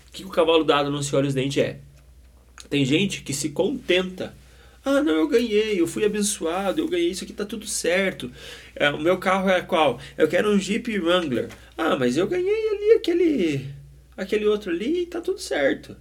O 0.08 0.12
que 0.12 0.24
o 0.24 0.28
cavalo 0.28 0.64
dado 0.64 0.90
não 0.90 1.02
se 1.02 1.14
olha 1.14 1.28
os 1.28 1.34
dentes 1.34 1.62
é? 1.62 1.78
Tem 2.68 2.84
gente 2.84 3.22
que 3.22 3.32
se 3.32 3.50
contenta 3.50 4.34
Ah, 4.84 5.00
não, 5.02 5.14
eu 5.14 5.28
ganhei, 5.28 5.80
eu 5.80 5.86
fui 5.86 6.04
abençoado, 6.04 6.80
eu 6.80 6.88
ganhei 6.88 7.10
isso 7.10 7.22
aqui, 7.22 7.32
tá 7.32 7.44
tudo 7.44 7.66
certo. 7.66 8.30
É, 8.74 8.90
o 8.90 8.98
meu 8.98 9.18
carro 9.18 9.48
é 9.48 9.62
qual? 9.62 10.00
Eu 10.18 10.26
quero 10.26 10.50
um 10.50 10.58
Jeep 10.58 10.98
Wrangler. 10.98 11.48
Ah, 11.78 11.96
mas 11.96 12.16
eu 12.16 12.26
ganhei 12.26 12.68
ali 12.68 12.92
aquele 12.92 13.74
aquele 14.16 14.46
outro 14.46 14.70
ali 14.70 15.02
e 15.02 15.06
tá 15.06 15.20
tudo 15.20 15.38
certo. 15.38 15.96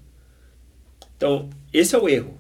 Então, 1.16 1.50
esse 1.72 1.96
é 1.96 1.98
o 2.00 2.10
erro, 2.10 2.40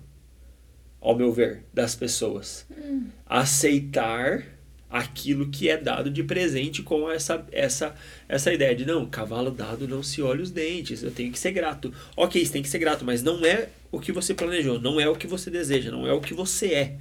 ao 0.99 1.15
meu 1.15 1.31
ver, 1.31 1.63
das 1.73 1.95
pessoas. 1.95 2.65
Hum. 2.71 3.05
Aceitar 3.25 4.43
aquilo 4.89 5.49
que 5.49 5.69
é 5.69 5.77
dado 5.77 6.09
de 6.09 6.23
presente 6.23 6.83
com 6.83 7.09
essa, 7.09 7.45
essa, 7.51 7.95
essa 8.27 8.53
ideia 8.53 8.75
de 8.75 8.85
não, 8.85 9.05
cavalo 9.05 9.49
dado 9.49 9.87
não 9.87 10.03
se 10.03 10.21
olha 10.21 10.41
os 10.41 10.51
dentes, 10.51 11.01
eu 11.01 11.11
tenho 11.11 11.31
que 11.31 11.39
ser 11.39 11.51
grato. 11.51 11.93
Ok, 12.17 12.43
você 12.43 12.51
tem 12.51 12.61
que 12.61 12.69
ser 12.69 12.79
grato, 12.79 13.05
mas 13.05 13.23
não 13.23 13.45
é 13.45 13.69
o 13.91 13.99
que 13.99 14.11
você 14.11 14.33
planejou, 14.33 14.79
não 14.79 14.99
é 14.99 15.07
o 15.09 15.15
que 15.15 15.27
você 15.27 15.49
deseja, 15.49 15.91
não 15.91 16.07
é 16.07 16.13
o 16.13 16.21
que 16.21 16.33
você 16.33 16.67
é. 16.73 16.97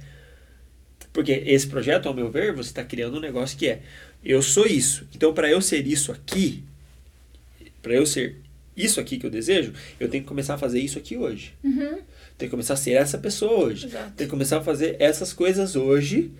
Porque 1.13 1.31
esse 1.31 1.67
projeto, 1.67 2.07
ao 2.07 2.13
meu 2.13 2.29
ver, 2.29 2.53
você 2.53 2.69
está 2.69 2.83
criando 2.83 3.17
um 3.17 3.21
negócio 3.21 3.57
que 3.57 3.67
é 3.67 3.81
eu 4.23 4.41
sou 4.41 4.65
isso. 4.65 5.07
Então, 5.15 5.33
para 5.33 5.49
eu 5.49 5.61
ser 5.61 5.85
isso 5.87 6.11
aqui, 6.11 6.63
para 7.81 7.93
eu 7.93 8.05
ser 8.05 8.37
isso 8.75 8.99
aqui 8.99 9.17
que 9.17 9.25
eu 9.25 9.29
desejo, 9.29 9.73
eu 9.99 10.09
tenho 10.09 10.23
que 10.23 10.27
começar 10.27 10.55
a 10.55 10.57
fazer 10.57 10.79
isso 10.79 10.97
aqui 10.97 11.17
hoje. 11.17 11.53
Uhum. 11.63 11.99
Tenho 12.37 12.49
que 12.49 12.49
começar 12.49 12.75
a 12.75 12.77
ser 12.77 12.91
essa 12.91 13.17
pessoa 13.17 13.65
hoje. 13.65 13.87
Exato. 13.87 14.13
Tenho 14.15 14.27
que 14.27 14.31
começar 14.31 14.57
a 14.57 14.61
fazer 14.61 14.95
essas 14.99 15.33
coisas 15.33 15.75
hoje 15.75 16.31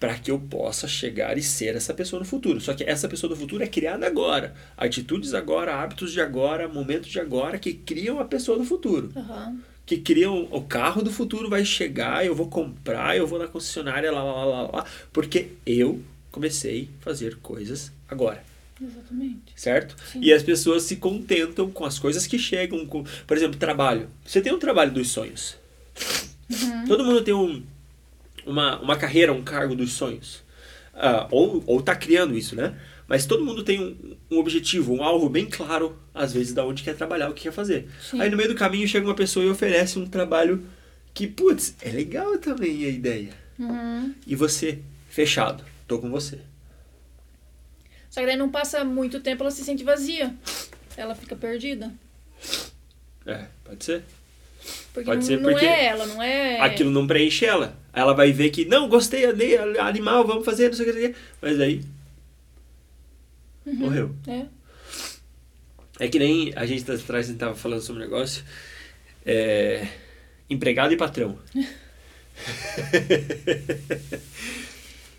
para 0.00 0.14
que 0.14 0.30
eu 0.30 0.38
possa 0.38 0.86
chegar 0.86 1.36
e 1.36 1.42
ser 1.42 1.74
essa 1.74 1.92
pessoa 1.92 2.20
no 2.20 2.26
futuro. 2.26 2.60
Só 2.60 2.72
que 2.72 2.84
essa 2.84 3.08
pessoa 3.08 3.28
do 3.28 3.36
futuro 3.36 3.62
é 3.62 3.66
criada 3.66 4.06
agora. 4.06 4.54
Atitudes 4.76 5.34
agora, 5.34 5.74
hábitos 5.74 6.12
de 6.12 6.20
agora, 6.20 6.68
momentos 6.68 7.08
de 7.08 7.18
agora 7.18 7.58
que 7.58 7.72
criam 7.72 8.20
a 8.20 8.24
pessoa 8.24 8.58
do 8.58 8.64
futuro. 8.64 9.10
Aham. 9.16 9.58
Que 9.88 9.96
criam 9.96 10.46
o 10.52 10.60
carro 10.60 11.02
do 11.02 11.10
futuro 11.10 11.48
vai 11.48 11.64
chegar, 11.64 12.24
eu 12.24 12.34
vou 12.34 12.46
comprar, 12.46 13.16
eu 13.16 13.26
vou 13.26 13.38
na 13.38 13.48
concessionária, 13.48 14.12
lá, 14.12 14.22
lá, 14.22 14.44
lá, 14.44 14.62
lá, 14.70 14.84
porque 15.12 15.52
eu 15.64 16.02
comecei 16.30 16.90
a 17.00 17.04
fazer 17.04 17.36
coisas 17.36 17.90
agora 18.06 18.44
Exatamente. 18.80 19.52
certo? 19.56 19.96
Sim. 20.12 20.20
E 20.22 20.30
as 20.32 20.42
pessoas 20.42 20.82
se 20.82 20.96
contentam 20.96 21.70
com 21.70 21.84
as 21.84 21.98
coisas 21.98 22.26
que 22.26 22.38
chegam, 22.38 22.86
com, 22.86 23.02
por 23.26 23.36
exemplo, 23.36 23.58
trabalho. 23.58 24.08
Você 24.24 24.40
tem 24.40 24.52
um 24.52 24.58
trabalho 24.58 24.92
dos 24.92 25.10
sonhos. 25.10 25.56
Todo 26.86 27.04
mundo 27.04 27.22
tem 27.22 27.34
um, 27.34 27.62
uma, 28.46 28.78
uma 28.80 28.96
carreira, 28.96 29.32
um 29.32 29.42
cargo 29.42 29.74
dos 29.74 29.92
sonhos. 29.92 30.42
Ah, 30.94 31.26
ou, 31.30 31.62
ou 31.66 31.82
tá 31.82 31.94
criando 31.94 32.36
isso, 32.36 32.54
né? 32.54 32.78
Mas 33.08 33.24
todo 33.24 33.42
mundo 33.42 33.64
tem 33.64 33.80
um, 33.80 34.16
um 34.30 34.38
objetivo, 34.38 34.92
um 34.92 35.02
alvo 35.02 35.30
bem 35.30 35.46
claro, 35.46 35.98
às 36.14 36.34
vezes, 36.34 36.52
da 36.52 36.64
onde 36.64 36.82
quer 36.82 36.94
trabalhar, 36.94 37.30
o 37.30 37.34
que 37.34 37.44
quer 37.44 37.52
fazer. 37.52 37.88
Sim. 38.02 38.20
Aí 38.20 38.28
no 38.28 38.36
meio 38.36 38.50
do 38.50 38.54
caminho 38.54 38.86
chega 38.86 39.06
uma 39.06 39.14
pessoa 39.14 39.46
e 39.46 39.48
oferece 39.48 39.98
um 39.98 40.06
trabalho 40.06 40.62
que, 41.14 41.26
putz, 41.26 41.74
é 41.80 41.88
legal 41.88 42.36
também 42.36 42.84
a 42.84 42.88
ideia. 42.88 43.30
Uhum. 43.58 44.14
E 44.26 44.36
você, 44.36 44.80
fechado, 45.08 45.64
tô 45.86 45.98
com 45.98 46.10
você. 46.10 46.38
Só 48.10 48.20
que 48.20 48.26
daí 48.26 48.36
não 48.36 48.50
passa 48.50 48.84
muito 48.84 49.20
tempo, 49.20 49.42
ela 49.42 49.50
se 49.50 49.64
sente 49.64 49.82
vazia. 49.82 50.34
Ela 50.94 51.14
fica 51.14 51.34
perdida. 51.34 51.90
É, 53.24 53.46
pode 53.64 53.84
ser. 53.84 54.02
Porque 54.92 55.06
Pode 55.06 55.20
não, 55.20 55.26
ser 55.26 55.36
não 55.40 55.50
porque 55.50 55.64
é 55.64 55.86
ela, 55.86 56.06
não 56.06 56.22
é. 56.22 56.60
aquilo 56.60 56.90
não 56.90 57.06
preenche 57.06 57.46
ela. 57.46 57.76
Ela 57.92 58.12
vai 58.12 58.32
ver 58.32 58.50
que, 58.50 58.64
não, 58.64 58.88
gostei, 58.88 59.24
animal, 59.78 60.26
vamos 60.26 60.44
fazer, 60.44 60.64
não 60.64 60.70
não 60.70 60.76
sei 60.76 60.90
o 60.90 60.94
que. 60.94 61.14
Mas 61.40 61.60
aí, 61.60 61.82
Uhum. 63.68 63.76
morreu. 63.76 64.14
É. 64.26 64.46
É 66.00 66.08
que 66.08 66.18
nem 66.18 66.52
a 66.54 66.64
gente 66.64 66.90
atrás 66.90 67.28
estava 67.28 67.54
falando 67.54 67.80
sobre 67.82 68.02
um 68.02 68.04
negócio. 68.04 68.44
É, 69.26 69.86
empregado 70.48 70.92
e 70.92 70.96
patrão. 70.96 71.38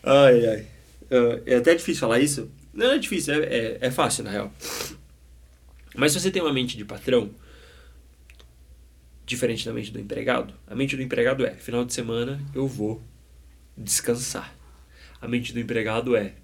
ai, 0.04 0.48
ai. 0.48 0.68
Ah, 1.12 1.42
É 1.46 1.56
até 1.56 1.76
difícil 1.76 2.00
falar 2.02 2.20
isso. 2.20 2.50
Não 2.74 2.92
é 2.92 2.98
difícil, 2.98 3.34
é, 3.34 3.38
é, 3.46 3.78
é 3.82 3.92
fácil 3.92 4.24
na 4.24 4.32
real. 4.32 4.54
Mas 5.96 6.14
se 6.14 6.20
você 6.20 6.32
tem 6.32 6.42
uma 6.42 6.54
mente 6.54 6.78
de 6.78 6.86
patrão, 6.86 7.30
diferente 9.26 9.66
da 9.66 9.74
mente 9.74 9.92
do 9.92 10.00
empregado, 10.00 10.54
a 10.68 10.76
mente 10.76 10.96
do 10.96 11.02
empregado 11.02 11.46
é: 11.46 11.54
final 11.56 11.84
de 11.84 11.94
semana 11.94 12.42
eu 12.54 12.68
vou 12.68 13.02
descansar. 13.78 14.56
A 15.22 15.28
mente 15.28 15.52
do 15.52 15.60
empregado 15.60 16.16
é: 16.16 16.36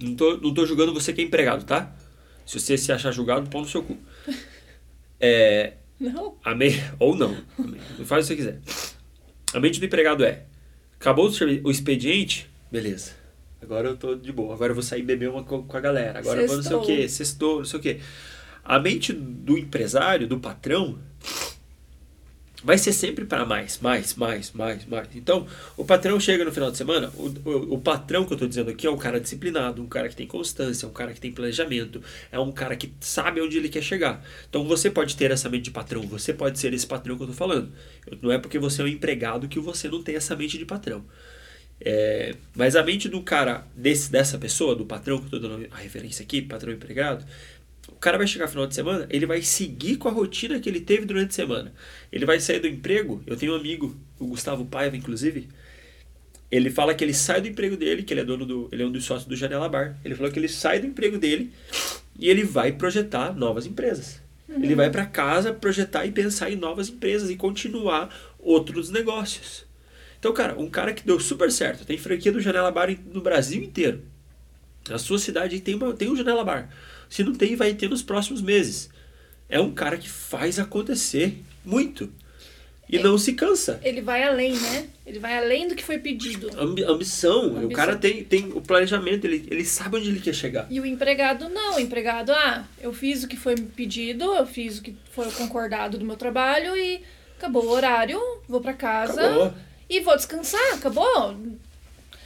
não 0.00 0.14
tô, 0.14 0.36
não 0.38 0.52
tô 0.54 0.64
julgando 0.66 0.92
você 0.94 1.12
que 1.12 1.20
é 1.20 1.24
empregado, 1.24 1.64
tá? 1.64 1.94
Se 2.46 2.58
você 2.60 2.76
se 2.76 2.92
achar 2.92 3.10
julgado, 3.12 3.48
pão 3.48 3.62
no 3.62 3.68
seu 3.68 3.82
cu. 3.82 3.96
É, 5.20 5.74
Não? 5.98 6.36
a 6.44 6.54
me... 6.54 6.70
Ou 6.98 7.16
não. 7.16 7.34
Faz 8.04 8.26
o 8.28 8.34
que 8.34 8.42
você 8.42 8.60
quiser. 8.60 8.60
A 9.54 9.60
mente 9.60 9.78
do 9.80 9.86
empregado 9.86 10.24
é: 10.24 10.44
acabou 10.98 11.30
o 11.64 11.70
expediente, 11.70 12.50
beleza. 12.70 13.12
Agora 13.62 13.88
eu 13.88 13.96
tô 13.96 14.14
de 14.14 14.30
boa. 14.32 14.52
Agora 14.54 14.72
eu 14.72 14.74
vou 14.74 14.82
sair 14.82 15.02
beber 15.02 15.30
uma 15.30 15.42
co- 15.42 15.62
com 15.62 15.76
a 15.76 15.80
galera. 15.80 16.18
Agora 16.18 16.42
eu 16.42 16.46
vou 16.46 16.56
não 16.56 16.62
sei 16.62 16.76
o 16.76 16.82
que, 16.82 17.08
sextou, 17.08 17.58
não 17.58 17.64
sei 17.64 17.78
o 17.78 17.82
que. 17.82 18.00
A 18.62 18.78
mente 18.78 19.12
do 19.12 19.56
empresário, 19.56 20.26
do 20.26 20.38
patrão, 20.38 20.98
vai 22.64 22.78
ser 22.78 22.92
sempre 22.92 23.26
para 23.26 23.44
mais, 23.44 23.78
mais, 23.78 24.14
mais, 24.14 24.50
mais, 24.52 24.86
mais. 24.86 25.08
Então, 25.14 25.46
o 25.76 25.84
patrão 25.84 26.18
chega 26.18 26.44
no 26.44 26.50
final 26.50 26.70
de 26.70 26.78
semana, 26.78 27.12
o, 27.16 27.28
o, 27.44 27.74
o 27.74 27.78
patrão 27.78 28.24
que 28.24 28.32
eu 28.32 28.38
tô 28.38 28.46
dizendo 28.46 28.70
aqui 28.70 28.86
é 28.86 28.90
um 28.90 28.96
cara 28.96 29.20
disciplinado, 29.20 29.82
um 29.82 29.86
cara 29.86 30.08
que 30.08 30.16
tem 30.16 30.26
constância, 30.26 30.88
um 30.88 30.92
cara 30.92 31.12
que 31.12 31.20
tem 31.20 31.30
planejamento, 31.30 32.02
é 32.32 32.38
um 32.38 32.50
cara 32.50 32.74
que 32.74 32.90
sabe 33.00 33.40
onde 33.40 33.58
ele 33.58 33.68
quer 33.68 33.82
chegar. 33.82 34.24
Então, 34.48 34.64
você 34.64 34.90
pode 34.90 35.14
ter 35.14 35.30
essa 35.30 35.48
mente 35.48 35.64
de 35.64 35.70
patrão, 35.70 36.02
você 36.02 36.32
pode 36.32 36.58
ser 36.58 36.72
esse 36.72 36.86
patrão 36.86 37.16
que 37.16 37.22
eu 37.22 37.28
tô 37.28 37.34
falando. 37.34 37.70
Não 38.22 38.32
é 38.32 38.38
porque 38.38 38.58
você 38.58 38.80
é 38.80 38.84
um 38.86 38.88
empregado 38.88 39.46
que 39.46 39.60
você 39.60 39.88
não 39.88 40.02
tem 40.02 40.16
essa 40.16 40.34
mente 40.34 40.56
de 40.56 40.64
patrão. 40.64 41.04
É, 41.80 42.34
mas 42.54 42.76
a 42.76 42.82
mente 42.82 43.08
do 43.08 43.20
cara, 43.20 43.66
desse, 43.76 44.10
dessa 44.10 44.38
pessoa, 44.38 44.74
do 44.74 44.86
patrão, 44.86 45.18
que 45.18 45.26
eu 45.26 45.30
tô 45.30 45.38
dando 45.38 45.66
a 45.70 45.76
referência 45.76 46.22
aqui, 46.22 46.40
patrão 46.40 46.72
empregado, 46.72 47.26
o 47.88 47.96
cara 47.96 48.18
vai 48.18 48.26
chegar 48.26 48.48
final 48.48 48.66
de 48.66 48.74
semana, 48.74 49.06
ele 49.10 49.26
vai 49.26 49.42
seguir 49.42 49.96
com 49.96 50.08
a 50.08 50.12
rotina 50.12 50.58
que 50.58 50.68
ele 50.68 50.80
teve 50.80 51.04
durante 51.04 51.30
a 51.30 51.34
semana. 51.34 51.72
Ele 52.12 52.24
vai 52.24 52.40
sair 52.40 52.60
do 52.60 52.68
emprego. 52.68 53.22
Eu 53.26 53.36
tenho 53.36 53.52
um 53.52 53.56
amigo, 53.56 53.96
o 54.18 54.26
Gustavo 54.26 54.64
Paiva, 54.64 54.96
inclusive. 54.96 55.48
Ele 56.50 56.70
fala 56.70 56.94
que 56.94 57.02
ele 57.02 57.14
sai 57.14 57.40
do 57.40 57.48
emprego 57.48 57.76
dele, 57.76 58.02
que 58.02 58.12
ele 58.12 58.20
é 58.20 58.24
dono 58.24 58.46
do. 58.46 58.68
Ele 58.70 58.82
é 58.82 58.86
um 58.86 58.92
dos 58.92 59.04
sócios 59.04 59.28
do 59.28 59.36
Janela 59.36 59.68
Bar. 59.68 59.98
Ele 60.04 60.14
falou 60.14 60.30
que 60.30 60.38
ele 60.38 60.48
sai 60.48 60.78
do 60.78 60.86
emprego 60.86 61.18
dele 61.18 61.52
e 62.18 62.28
ele 62.28 62.44
vai 62.44 62.72
projetar 62.72 63.34
novas 63.34 63.66
empresas. 63.66 64.22
Ele 64.48 64.74
vai 64.74 64.90
para 64.90 65.06
casa 65.06 65.52
projetar 65.52 66.06
e 66.06 66.12
pensar 66.12 66.50
em 66.50 66.56
novas 66.56 66.88
empresas 66.88 67.30
e 67.30 67.36
continuar 67.36 68.14
outros 68.38 68.90
negócios. 68.90 69.64
Então, 70.18 70.32
cara, 70.32 70.58
um 70.58 70.70
cara 70.70 70.92
que 70.92 71.04
deu 71.04 71.18
super 71.18 71.50
certo, 71.50 71.84
tem 71.84 71.98
franquia 71.98 72.30
do 72.30 72.40
Janela 72.40 72.70
Bar 72.70 72.96
no 73.12 73.20
Brasil 73.20 73.62
inteiro. 73.62 74.02
Na 74.88 74.98
sua 74.98 75.18
cidade 75.18 75.60
tem, 75.60 75.74
uma, 75.74 75.92
tem 75.92 76.10
um 76.10 76.16
Janela 76.16 76.44
Bar. 76.44 76.70
Se 77.14 77.22
não 77.22 77.32
tem, 77.32 77.54
vai 77.54 77.72
ter 77.74 77.88
nos 77.88 78.02
próximos 78.02 78.42
meses. 78.42 78.90
É 79.48 79.60
um 79.60 79.70
cara 79.72 79.96
que 79.96 80.08
faz 80.10 80.58
acontecer 80.58 81.38
muito. 81.64 82.10
E 82.88 82.96
É. 82.96 83.02
não 83.04 83.16
se 83.16 83.34
cansa. 83.34 83.80
Ele 83.84 84.00
vai 84.02 84.24
além, 84.24 84.52
né? 84.56 84.88
Ele 85.06 85.20
vai 85.20 85.38
além 85.38 85.68
do 85.68 85.76
que 85.76 85.84
foi 85.84 85.98
pedido. 85.98 86.50
Ambi- 86.58 86.82
ambição. 86.82 87.52
O 87.52 87.56
Ambição. 87.58 87.70
cara 87.70 87.94
tem, 87.94 88.24
tem 88.24 88.50
o 88.52 88.60
planejamento, 88.60 89.26
ele, 89.26 89.46
ele 89.48 89.64
sabe 89.64 89.96
onde 89.96 90.08
ele 90.08 90.18
quer 90.20 90.34
chegar. 90.34 90.66
E 90.68 90.80
o 90.80 90.84
empregado 90.84 91.48
não. 91.48 91.76
O 91.76 91.78
empregado, 91.80 92.32
ah, 92.32 92.64
eu 92.80 92.92
fiz 92.92 93.22
o 93.22 93.28
que 93.28 93.36
foi 93.36 93.54
pedido, 93.54 94.24
eu 94.34 94.44
fiz 94.44 94.78
o 94.78 94.82
que 94.82 94.96
foi 95.12 95.30
concordado 95.30 95.96
do 95.96 96.04
meu 96.04 96.16
trabalho 96.16 96.76
e 96.76 97.00
acabou 97.38 97.64
o 97.64 97.70
horário, 97.70 98.20
vou 98.48 98.60
pra 98.60 98.72
casa 98.72 99.20
Acabou. 99.24 99.54
e 99.88 100.00
vou 100.00 100.16
descansar, 100.16 100.74
acabou. 100.74 101.36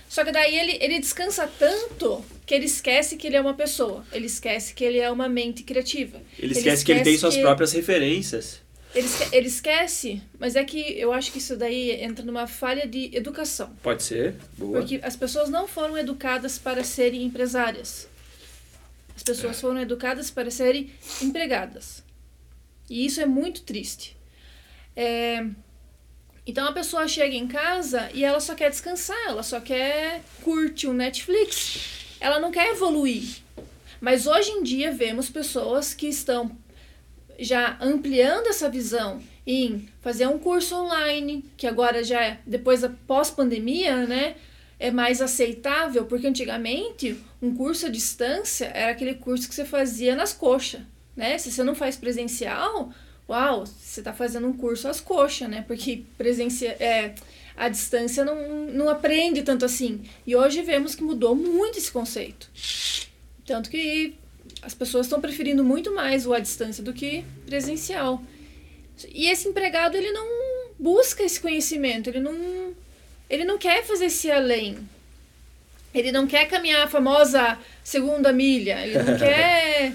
Só 0.09 0.25
que 0.25 0.33
daí 0.33 0.57
ele, 0.59 0.79
ele 0.81 0.99
descansa 0.99 1.47
tanto 1.59 2.25
que 2.47 2.55
ele 2.55 2.65
esquece 2.65 3.17
que 3.17 3.27
ele 3.27 3.37
é 3.37 3.41
uma 3.41 3.55
pessoa. 3.55 4.05
Ele 4.11 4.27
esquece 4.27 4.73
que 4.75 4.83
ele 4.83 4.99
é 4.99 5.11
uma 5.11 5.29
mente 5.29 5.63
criativa. 5.63 6.21
Ele 6.39 6.53
esquece, 6.55 6.85
que 6.85 6.93
ele 6.93 7.03
tem 7.03 7.19
suas 7.19 7.35
que- 7.35 7.43
próprias 7.43 7.73
referências. 7.73 8.61
Ele, 8.95 9.07
esque- 9.07 9.37
ele 9.37 9.49
esquece, 9.49 10.23
mas 10.41 10.57
é 10.57 10.65
que 10.65 10.81
eu 10.99 11.13
acho 11.13 11.31
que 11.31 11.37
isso 11.39 11.55
daí 11.57 11.91
entra 12.03 12.25
numa 12.25 12.47
falha 12.47 12.87
de 12.87 13.15
educação. 13.15 13.71
Pode 13.83 14.03
ser. 14.03 14.35
Boa. 14.57 14.79
Porque 14.81 14.99
as 15.03 15.15
pessoas 15.15 15.51
não 15.51 15.69
foram 15.69 15.97
educadas 15.99 16.59
para 16.59 16.83
serem 16.83 17.23
empresárias. 17.23 18.09
As 19.15 19.23
pessoas 19.23 19.61
foram 19.61 19.79
educadas 19.81 20.31
para 20.31 20.51
serem 20.51 20.91
empregadas. 21.21 22.03
E 22.89 23.05
isso 23.05 23.21
é 23.21 23.27
muito 23.27 23.61
triste. 23.63 24.17
É, 24.97 25.45
Então 26.49 26.67
a 26.67 26.73
pessoa 26.73 27.07
chega 27.07 27.37
em 27.37 27.47
casa 27.47 28.09
e 28.15 28.25
ela 28.25 28.41
só 28.41 28.55
quer 28.55 28.71
descansar, 28.71 29.19
ela 29.27 29.43
só 29.43 29.61
quer 29.61 30.23
curtir 30.43 30.89
um 30.89 30.95
Netflix. 30.95 32.17
Ela 32.19 32.41
não 32.41 32.51
quer 32.51 32.71
evoluir. 32.71 33.43
Mas 34.01 34.27
hoje 34.27 34.53
em 34.53 34.63
dia 34.63 34.91
vemos 34.91 35.29
pessoas 35.29 35.93
que 35.93 36.07
estão 36.07 36.51
já 37.39 37.77
ampliando 37.83 38.47
essa 38.47 38.67
visão 38.67 39.21
em 39.47 39.91
fazer 40.01 40.27
um 40.27 40.39
curso 40.39 40.75
online, 40.75 41.45
que 41.55 41.67
agora 41.67 42.03
já 42.03 42.25
é, 42.25 42.41
depois 42.47 42.81
da 42.81 42.89
pós-pandemia, 42.89 44.07
né, 44.07 44.35
é 44.79 44.91
mais 44.91 45.21
aceitável, 45.21 46.07
porque 46.07 46.27
antigamente 46.27 47.23
um 47.43 47.55
curso 47.55 47.87
à 47.87 47.89
distância 47.91 48.73
era 48.75 48.93
aquele 48.93 49.15
curso 49.17 49.47
que 49.47 49.55
você 49.55 49.67
fazia 49.67 50.17
nas 50.17 50.33
coxas, 50.33 50.81
né? 51.15 51.37
Se 51.37 51.53
você 51.53 51.63
não 51.63 51.75
faz 51.75 51.97
presencial, 51.97 52.91
uau, 53.29 53.67
você 53.67 54.01
está 54.01 54.13
fazendo 54.13 54.47
um 54.47 54.53
curso 54.53 54.89
às 54.89 55.01
coxas, 55.01 55.49
né? 55.49 55.65
Porque 55.67 56.03
presencia, 56.17 56.71
é, 56.81 57.15
a 57.57 57.69
distância 57.69 58.25
não, 58.25 58.67
não 58.67 58.89
aprende 58.89 59.43
tanto 59.43 59.65
assim. 59.65 60.03
E 60.27 60.35
hoje 60.35 60.63
vemos 60.63 60.95
que 60.95 61.03
mudou 61.03 61.35
muito 61.35 61.79
esse 61.79 61.91
conceito. 61.91 62.49
Tanto 63.45 63.69
que 63.69 64.15
as 64.63 64.75
pessoas 64.75 65.07
estão 65.07 65.21
preferindo 65.21 65.63
muito 65.63 65.95
mais 65.95 66.27
o 66.27 66.33
à 66.33 66.39
distância 66.39 66.83
do 66.83 66.93
que 66.93 67.25
presencial. 67.47 68.23
E 69.13 69.29
esse 69.31 69.49
empregado, 69.49 69.97
ele 69.97 70.11
não 70.11 70.27
busca 70.79 71.23
esse 71.23 71.41
conhecimento, 71.41 72.09
ele 72.09 72.21
não, 72.21 72.75
ele 73.29 73.45
não 73.45 73.59
quer 73.59 73.85
fazer 73.85 74.07
esse 74.07 74.31
além. 74.31 74.79
Ele 75.95 76.13
não 76.13 76.27
quer 76.27 76.47
caminhar 76.47 76.85
a 76.85 76.89
famosa 76.89 77.59
segunda 77.83 78.33
milha, 78.33 78.85
ele 78.87 79.03
não 79.03 79.17
quer 79.19 79.95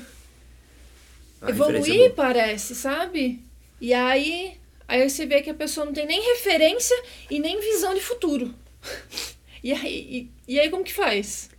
evoluir, 1.47 2.13
parece, 2.13 2.75
sabe? 2.75 3.43
E 3.79 3.93
aí, 3.93 4.57
aí 4.87 5.09
você 5.09 5.25
vê 5.25 5.41
que 5.41 5.49
a 5.49 5.53
pessoa 5.53 5.85
não 5.85 5.93
tem 5.93 6.05
nem 6.05 6.21
referência 6.21 6.95
e 7.29 7.39
nem 7.39 7.59
visão 7.59 7.93
de 7.93 8.01
futuro. 8.01 8.53
E 9.63 9.71
aí, 9.71 10.29
e, 10.45 10.53
e 10.55 10.59
aí 10.59 10.69
como 10.69 10.83
que 10.83 10.93
faz? 10.93 11.49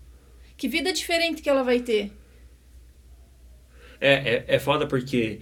Que 0.59 0.69
vida 0.69 0.93
diferente 0.93 1.41
que 1.41 1.49
ela 1.49 1.63
vai 1.63 1.81
ter? 1.81 2.13
É, 3.99 4.13
é, 4.13 4.45
é 4.47 4.59
foda 4.59 4.87
porque. 4.87 5.41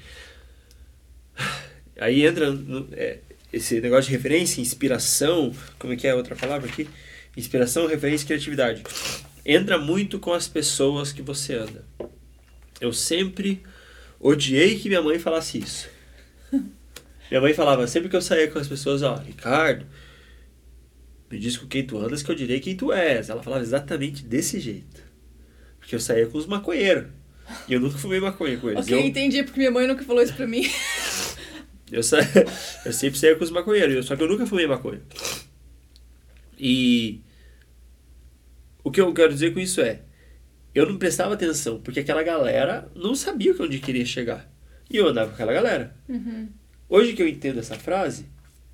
Aí 1.99 2.25
entra 2.25 2.52
no, 2.52 2.88
é, 2.92 3.18
esse 3.52 3.80
negócio 3.80 4.11
de 4.11 4.16
referência, 4.16 4.61
inspiração. 4.61 5.52
Como 5.76 5.92
é 5.92 5.96
que 5.96 6.06
é 6.06 6.12
a 6.12 6.14
outra 6.14 6.37
palavra 6.37 6.70
aqui? 6.70 6.88
Inspiração, 7.37 7.88
referência 7.88 8.25
e 8.25 8.26
criatividade. 8.28 8.84
Entra 9.44 9.76
muito 9.76 10.20
com 10.20 10.32
as 10.32 10.46
pessoas 10.46 11.12
que 11.12 11.20
você 11.20 11.54
anda. 11.54 11.84
Eu 12.80 12.92
sempre 12.92 13.61
odiei 14.23 14.79
que 14.79 14.88
minha 14.88 15.02
mãe 15.02 15.19
falasse 15.19 15.59
isso. 15.59 15.88
Minha 17.31 17.41
mãe 17.41 17.55
falava, 17.55 17.87
sempre 17.87 18.11
que 18.11 18.17
eu 18.17 18.21
saía 18.21 18.50
com 18.50 18.59
as 18.59 18.69
pessoas, 18.69 19.02
ó, 19.02 19.14
Ricardo, 19.14 19.87
me 21.31 21.38
diz 21.38 21.57
com 21.57 21.67
quem 21.67 21.83
tu 21.83 21.97
andas 21.97 22.23
que 22.23 22.31
eu 22.31 22.35
direi 22.35 22.61
quem 22.61 22.76
tu 22.76 22.93
és. 22.93 23.31
Ela 23.31 23.43
falava 23.43 23.62
exatamente 23.62 24.23
desse 24.23 24.61
jeito. 24.61 25.02
Porque 25.79 25.95
eu 25.95 26.00
saía 26.00 26.26
com 26.26 26.37
os 26.37 26.47
maconheiros. 26.47 27.07
E 27.67 27.73
eu 27.73 27.81
nunca 27.81 27.97
fumei 27.97 28.21
maconha 28.21 28.59
com 28.59 28.69
eles. 28.69 28.85
Ok, 28.85 28.95
eu, 28.95 29.00
entendi 29.00 29.43
porque 29.43 29.59
minha 29.59 29.71
mãe 29.71 29.87
nunca 29.87 30.05
falou 30.05 30.23
isso 30.23 30.35
pra 30.35 30.47
mim. 30.47 30.62
eu, 31.91 32.02
sa... 32.02 32.19
eu 32.85 32.93
sempre 32.93 33.19
saía 33.19 33.35
com 33.35 33.45
os 33.45 33.50
maconheiros, 33.50 34.05
só 34.05 34.14
que 34.14 34.23
eu 34.23 34.29
nunca 34.29 34.45
fumei 34.45 34.67
maconha. 34.67 35.00
E 36.59 37.23
o 38.85 38.91
que 38.91 39.00
eu 39.00 39.12
quero 39.14 39.33
dizer 39.33 39.55
com 39.55 39.61
isso 39.61 39.81
é, 39.81 40.02
eu 40.75 40.87
não 40.87 40.97
prestava 40.97 41.35
atenção, 41.35 41.81
porque 41.81 42.00
aquela 42.00 42.23
galera 42.23 42.91
não 42.95 43.14
sabia 43.14 43.55
onde 43.61 43.79
queria 43.79 44.05
chegar. 44.05 44.50
E 44.91 44.97
eu 44.97 45.07
andava 45.07 45.29
com 45.29 45.35
aquela 45.35 45.52
galera. 45.52 45.95
Uhum. 46.09 46.49
Hoje 46.88 47.14
que 47.14 47.23
eu 47.23 47.29
entendo 47.29 47.59
essa 47.59 47.75
frase, 47.75 48.26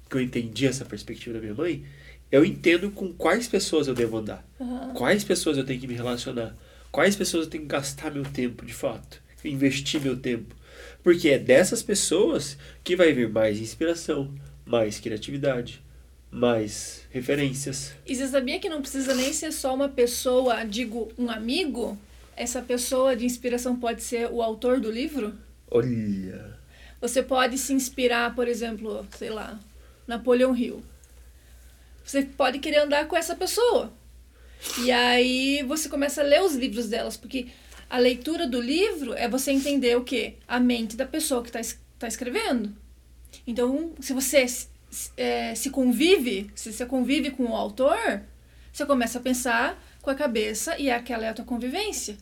que 0.09 0.17
eu 0.17 0.21
entendi 0.21 0.67
essa 0.67 0.85
perspectiva 0.85 1.35
da 1.35 1.40
minha 1.40 1.55
mãe, 1.55 1.85
eu 2.31 2.45
entendo 2.45 2.90
com 2.90 3.12
quais 3.12 3.49
pessoas 3.49 3.88
eu 3.88 3.95
devo 3.95 4.19
andar. 4.19 4.47
Uhum. 4.59 4.95
Quais 4.95 5.25
pessoas 5.25 5.57
eu 5.57 5.64
tenho 5.64 5.81
que 5.81 5.87
me 5.87 5.95
relacionar. 5.95 6.57
Quais 6.90 7.17
pessoas 7.17 7.45
eu 7.45 7.50
tenho 7.50 7.64
que 7.64 7.69
gastar 7.69 8.12
meu 8.12 8.25
tempo, 8.25 8.64
de 8.64 8.75
fato. 8.75 9.23
Investir 9.45 10.00
meu 10.00 10.17
tempo. 10.17 10.55
Porque 11.02 11.28
é 11.31 11.38
dessas 11.38 11.83
pessoas 11.83 12.59
que 12.83 12.97
vai 12.97 13.12
vir 13.12 13.28
mais 13.28 13.61
inspiração, 13.61 14.35
mais 14.64 14.99
criatividade, 15.00 15.83
mais 16.30 17.02
referências. 17.11 17.94
E 18.06 18.14
você 18.14 18.28
sabia 18.28 18.58
que 18.58 18.68
não 18.68 18.80
precisa 18.80 19.14
nem 19.14 19.32
ser 19.32 19.52
só 19.52 19.75
uma 19.75 19.88
pessoa, 19.88 20.64
digo, 20.64 21.11
um 21.18 21.30
amigo? 21.30 21.99
Essa 22.37 22.62
pessoa 22.62 23.16
de 23.16 23.25
inspiração 23.25 23.76
pode 23.76 24.02
ser 24.02 24.30
o 24.30 24.42
autor 24.42 24.80
do 24.80 24.90
livro? 24.90 25.35
Olha. 25.70 26.58
Você 27.00 27.23
pode 27.23 27.58
se 27.58 27.73
inspirar, 27.73 28.35
por 28.35 28.49
exemplo, 28.49 29.06
sei 29.16 29.30
lá, 29.30 29.58
Napoleão 30.06 30.56
Hill. 30.56 30.82
Você 32.04 32.23
pode 32.23 32.58
querer 32.58 32.78
andar 32.78 33.06
com 33.06 33.16
essa 33.16 33.37
pessoa. 33.37 33.92
E 34.82 34.90
aí 34.90 35.62
você 35.64 35.88
começa 35.88 36.20
a 36.20 36.25
ler 36.25 36.42
os 36.42 36.54
livros 36.54 36.88
delas, 36.88 37.16
porque 37.16 37.49
a 37.88 37.99
leitura 37.99 38.47
do 38.47 38.61
livro 38.61 39.14
é 39.14 39.28
você 39.28 39.50
entender 39.50 39.97
o 39.97 40.04
quê? 40.04 40.35
A 40.47 40.58
mente 40.58 40.97
da 40.97 41.06
pessoa 41.06 41.42
que 41.42 41.56
está 41.56 41.76
tá 41.99 42.08
escrevendo. 42.08 42.75
Então, 43.47 43.93
se 44.00 44.12
você 44.12 44.47
é, 45.16 45.54
se 45.54 45.70
convive, 45.70 46.50
se 46.54 46.72
você 46.72 46.86
convive 46.86 47.30
com 47.30 47.44
o 47.44 47.54
autor, 47.54 48.22
você 48.72 48.86
começa 48.86 49.18
a 49.18 49.22
pensar 49.22 49.82
com 50.00 50.10
a 50.10 50.14
cabeça 50.14 50.78
e 50.78 50.90
aquela 50.90 51.26
é 51.26 51.28
a 51.28 51.34
tua 51.34 51.44
convivência. 51.44 52.16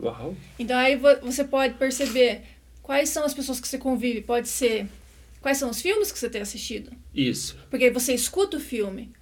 Uau. 0.00 0.36
Então 0.58 0.76
aí 0.76 0.96
você 0.96 1.44
pode 1.44 1.74
perceber 1.74 2.42
quais 2.82 3.08
são 3.08 3.24
as 3.24 3.34
pessoas 3.34 3.60
que 3.60 3.66
você 3.66 3.78
convive. 3.78 4.20
Pode 4.20 4.48
ser 4.48 4.86
quais 5.40 5.58
são 5.58 5.70
os 5.70 5.80
filmes 5.80 6.12
que 6.12 6.18
você 6.18 6.28
tem 6.28 6.42
assistido. 6.42 6.92
Isso. 7.14 7.56
Porque 7.70 7.90
você 7.90 8.14
escuta 8.14 8.56
o 8.56 8.60
filme. 8.60 9.12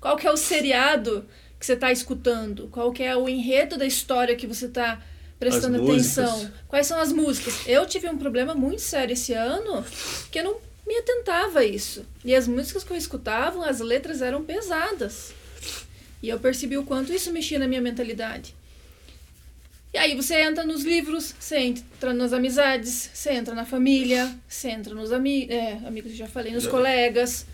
Qual 0.00 0.16
que 0.16 0.26
é 0.26 0.30
o 0.30 0.36
seriado 0.36 1.26
que 1.58 1.64
você 1.64 1.74
está 1.74 1.90
escutando? 1.92 2.68
Qual 2.68 2.92
que 2.92 3.02
é 3.02 3.16
o 3.16 3.28
enredo 3.28 3.78
da 3.78 3.86
história 3.86 4.36
que 4.36 4.46
você 4.46 4.66
está 4.66 5.00
prestando 5.38 5.82
atenção? 5.82 6.50
Quais 6.68 6.86
são 6.86 6.98
as 7.00 7.12
músicas? 7.12 7.66
Eu 7.66 7.86
tive 7.86 8.08
um 8.08 8.18
problema 8.18 8.54
muito 8.54 8.82
sério 8.82 9.12
esse 9.12 9.32
ano 9.32 9.84
que 10.30 10.40
eu 10.40 10.44
não 10.44 10.73
me 10.86 10.96
atentava 10.96 11.60
a 11.60 11.64
isso. 11.64 12.04
E 12.24 12.34
as 12.34 12.46
músicas 12.46 12.84
que 12.84 12.92
eu 12.92 12.96
escutava, 12.96 13.66
as 13.66 13.80
letras 13.80 14.20
eram 14.20 14.44
pesadas. 14.44 15.32
E 16.22 16.28
eu 16.28 16.38
percebi 16.38 16.76
o 16.76 16.84
quanto 16.84 17.12
isso 17.12 17.32
mexia 17.32 17.58
na 17.58 17.68
minha 17.68 17.80
mentalidade. 17.80 18.54
E 19.92 19.98
aí 19.98 20.16
você 20.16 20.40
entra 20.40 20.64
nos 20.64 20.82
livros, 20.82 21.34
você 21.38 21.56
entra 21.58 22.12
nas 22.12 22.32
amizades, 22.32 23.10
você 23.14 23.30
entra 23.30 23.54
na 23.54 23.64
família, 23.64 24.34
você 24.48 24.70
entra 24.70 24.92
nos 24.92 25.12
ami 25.12 25.46
é, 25.48 25.78
amigos, 25.86 26.12
já 26.16 26.26
falei, 26.26 26.52
nos 26.52 26.66
colegas. 26.66 27.46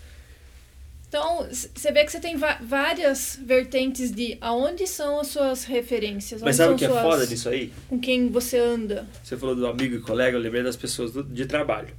Então, 1.07 1.45
você 1.49 1.91
vê 1.91 2.05
que 2.05 2.11
você 2.11 2.21
tem 2.21 2.37
várias 2.37 3.37
vertentes 3.43 4.11
de 4.13 4.37
aonde 4.39 4.87
são 4.87 5.19
as 5.19 5.27
suas 5.27 5.65
referências. 5.65 6.41
Mas 6.41 6.55
sabe 6.55 6.73
o 6.73 6.77
que 6.77 6.85
é 6.85 6.89
foda 6.89 7.27
disso 7.27 7.49
aí? 7.49 7.71
Com 7.89 7.99
quem 7.99 8.29
você 8.29 8.57
anda. 8.57 9.05
Você 9.21 9.35
falou 9.35 9.53
do 9.53 9.67
amigo 9.67 9.97
e 9.97 9.99
colega, 9.99 10.37
eu 10.37 10.41
lembrei 10.41 10.63
das 10.63 10.77
pessoas 10.77 11.11
do, 11.11 11.21
de 11.21 11.45
trabalho. 11.45 11.93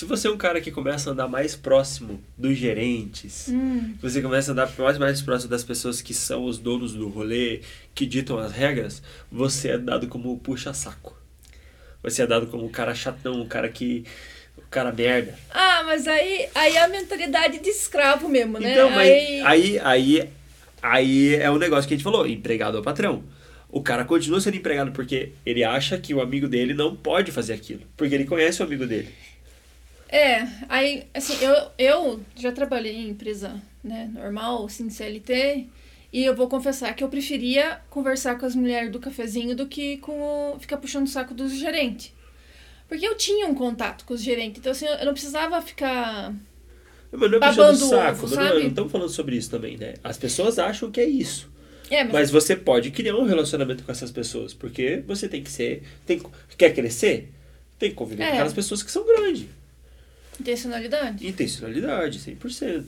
Se 0.00 0.06
você 0.06 0.28
é 0.28 0.30
um 0.30 0.38
cara 0.38 0.62
que 0.62 0.70
começa 0.70 1.10
a 1.10 1.12
andar 1.12 1.28
mais 1.28 1.54
próximo 1.54 2.24
dos 2.34 2.56
gerentes, 2.56 3.48
hum. 3.50 3.94
você 4.00 4.22
começa 4.22 4.50
a 4.50 4.52
andar 4.52 4.72
mais, 4.78 4.96
mais 4.96 5.20
próximo 5.20 5.50
das 5.50 5.62
pessoas 5.62 6.00
que 6.00 6.14
são 6.14 6.46
os 6.46 6.56
donos 6.56 6.94
do 6.94 7.06
rolê, 7.10 7.60
que 7.94 8.06
ditam 8.06 8.38
as 8.38 8.50
regras, 8.50 9.02
você 9.30 9.72
é 9.72 9.76
dado 9.76 10.08
como 10.08 10.38
puxa-saco. 10.38 11.14
Você 12.02 12.22
é 12.22 12.26
dado 12.26 12.46
como 12.46 12.64
o 12.64 12.70
cara 12.70 12.94
chatão, 12.94 13.42
o 13.42 13.46
cara 13.46 13.68
que. 13.68 14.06
o 14.56 14.62
cara 14.70 14.90
merda. 14.90 15.38
Ah, 15.50 15.82
mas 15.84 16.08
aí, 16.08 16.48
aí 16.54 16.76
é 16.76 16.82
a 16.82 16.88
mentalidade 16.88 17.58
de 17.58 17.68
escravo 17.68 18.26
mesmo, 18.26 18.58
né? 18.58 18.72
Então, 18.72 18.88
mas 18.88 19.06
aí, 19.06 19.42
aí, 19.44 19.78
aí, 19.80 20.30
aí 20.80 21.34
é 21.34 21.50
o 21.50 21.56
um 21.56 21.58
negócio 21.58 21.86
que 21.86 21.92
a 21.92 21.96
gente 21.98 22.04
falou: 22.04 22.26
empregado 22.26 22.78
ao 22.78 22.82
patrão. 22.82 23.22
O 23.68 23.82
cara 23.82 24.06
continua 24.06 24.40
sendo 24.40 24.56
empregado 24.56 24.92
porque 24.92 25.32
ele 25.44 25.62
acha 25.62 25.98
que 25.98 26.14
o 26.14 26.22
amigo 26.22 26.48
dele 26.48 26.72
não 26.72 26.96
pode 26.96 27.30
fazer 27.30 27.52
aquilo. 27.52 27.82
Porque 27.98 28.14
ele 28.14 28.24
conhece 28.24 28.62
o 28.62 28.64
amigo 28.64 28.86
dele. 28.86 29.10
É, 30.10 30.44
aí, 30.68 31.04
assim, 31.14 31.34
eu, 31.40 31.70
eu 31.78 32.20
já 32.34 32.50
trabalhei 32.50 32.96
em 32.96 33.10
empresa 33.10 33.62
né, 33.82 34.10
normal, 34.12 34.66
assim, 34.66 34.90
CLT, 34.90 35.68
e 36.12 36.24
eu 36.24 36.34
vou 36.34 36.48
confessar 36.48 36.92
que 36.94 37.04
eu 37.04 37.08
preferia 37.08 37.80
conversar 37.88 38.36
com 38.36 38.44
as 38.44 38.56
mulheres 38.56 38.90
do 38.90 38.98
cafezinho 38.98 39.54
do 39.54 39.66
que 39.66 39.98
com 39.98 40.20
o, 40.20 40.58
ficar 40.58 40.78
puxando 40.78 41.06
o 41.06 41.10
saco 41.10 41.32
dos 41.32 41.56
gerentes. 41.56 42.12
Porque 42.88 43.06
eu 43.06 43.16
tinha 43.16 43.46
um 43.46 43.54
contato 43.54 44.04
com 44.04 44.12
os 44.12 44.20
gerentes, 44.20 44.58
então 44.58 44.72
assim, 44.72 44.86
eu 44.86 45.06
não 45.06 45.12
precisava 45.12 45.62
ficar. 45.62 46.34
Mas 47.12 47.30
não 47.30 47.38
é 47.38 47.48
puxando 47.48 47.74
o 47.74 47.76
saco, 47.76 48.24
ovo, 48.24 48.34
não, 48.34 48.54
não 48.54 48.66
estamos 48.66 48.90
falando 48.90 49.10
sobre 49.10 49.36
isso 49.36 49.48
também, 49.48 49.76
né? 49.76 49.94
As 50.02 50.18
pessoas 50.18 50.58
acham 50.58 50.90
que 50.90 51.00
é 51.00 51.06
isso. 51.06 51.48
É, 51.88 52.02
mas... 52.02 52.12
mas... 52.12 52.30
você 52.32 52.56
pode 52.56 52.90
criar 52.90 53.14
um 53.14 53.24
relacionamento 53.24 53.84
com 53.84 53.92
essas 53.92 54.10
pessoas, 54.10 54.52
porque 54.52 55.04
você 55.06 55.28
tem 55.28 55.40
que 55.40 55.50
ser. 55.50 55.84
Tem, 56.04 56.20
quer 56.58 56.74
crescer? 56.74 57.32
Tem 57.78 57.90
que 57.90 57.96
conviver 57.96 58.24
é. 58.24 58.26
com 58.26 58.32
aquelas 58.32 58.52
pessoas 58.52 58.82
que 58.82 58.90
são 58.90 59.06
grandes. 59.06 59.46
Intencionalidade? 60.40 61.26
Intencionalidade, 61.26 62.18
100%. 62.18 62.84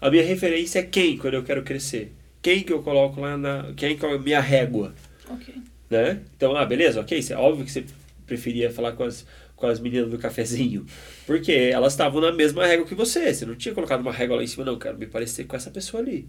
A 0.00 0.10
minha 0.10 0.22
referência 0.22 0.80
é 0.80 0.82
quem 0.82 1.16
quando 1.16 1.34
eu 1.34 1.42
quero 1.42 1.62
crescer? 1.62 2.12
Quem 2.42 2.62
que 2.62 2.72
eu 2.72 2.82
coloco 2.82 3.20
lá 3.20 3.36
na. 3.36 3.72
Quem 3.76 3.96
que 3.96 4.04
é 4.04 4.14
a 4.14 4.18
minha 4.18 4.40
régua? 4.40 4.94
Ok. 5.28 5.54
Né? 5.90 6.20
Então, 6.36 6.56
ah, 6.56 6.64
beleza, 6.64 7.00
ok. 7.00 7.24
É 7.30 7.36
óbvio 7.36 7.64
que 7.64 7.72
você 7.72 7.84
preferia 8.26 8.70
falar 8.70 8.92
com 8.92 9.04
as, 9.04 9.26
com 9.56 9.66
as 9.66 9.80
meninas 9.80 10.10
do 10.10 10.18
cafezinho. 10.18 10.86
Porque 11.26 11.52
elas 11.52 11.94
estavam 11.94 12.20
na 12.20 12.32
mesma 12.32 12.66
régua 12.66 12.86
que 12.86 12.94
você. 12.94 13.32
Você 13.32 13.46
não 13.46 13.54
tinha 13.54 13.74
colocado 13.74 14.00
uma 14.00 14.12
régua 14.12 14.36
lá 14.36 14.42
em 14.42 14.46
cima, 14.46 14.64
não. 14.64 14.78
Quero 14.78 14.98
me 14.98 15.06
parecer 15.06 15.44
com 15.44 15.56
essa 15.56 15.70
pessoa 15.70 16.02
ali. 16.02 16.28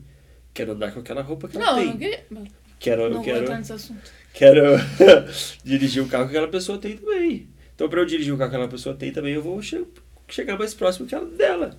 Quero 0.54 0.72
andar 0.72 0.92
com 0.92 1.00
aquela 1.00 1.22
roupa 1.22 1.48
que 1.48 1.58
não, 1.58 1.68
ela 1.68 1.76
tem. 1.76 1.88
Não, 1.88 1.98
queria. 1.98 2.24
Quero, 2.80 3.10
não 3.10 3.22
quero, 3.22 3.36
vou 3.36 3.44
entrar 3.44 3.58
nesse 3.58 3.74
assunto. 3.74 4.12
Quero 4.34 4.62
dirigir 5.64 6.02
o 6.02 6.08
carro 6.08 6.26
que 6.26 6.32
aquela 6.32 6.48
pessoa 6.48 6.78
tem 6.78 6.96
também. 6.98 7.48
Então, 7.76 7.90
para 7.90 8.00
eu 8.00 8.06
dirigir 8.06 8.34
o 8.34 8.38
carro 8.38 8.50
que 8.50 8.56
aquela 8.56 8.72
pessoa 8.72 8.96
tem 8.96 9.12
também, 9.12 9.34
eu 9.34 9.42
vou 9.42 9.62
chegar 10.34 10.58
mais 10.58 10.74
próximo 10.74 11.08
que 11.08 11.16
ela 11.16 11.26
dela. 11.26 11.78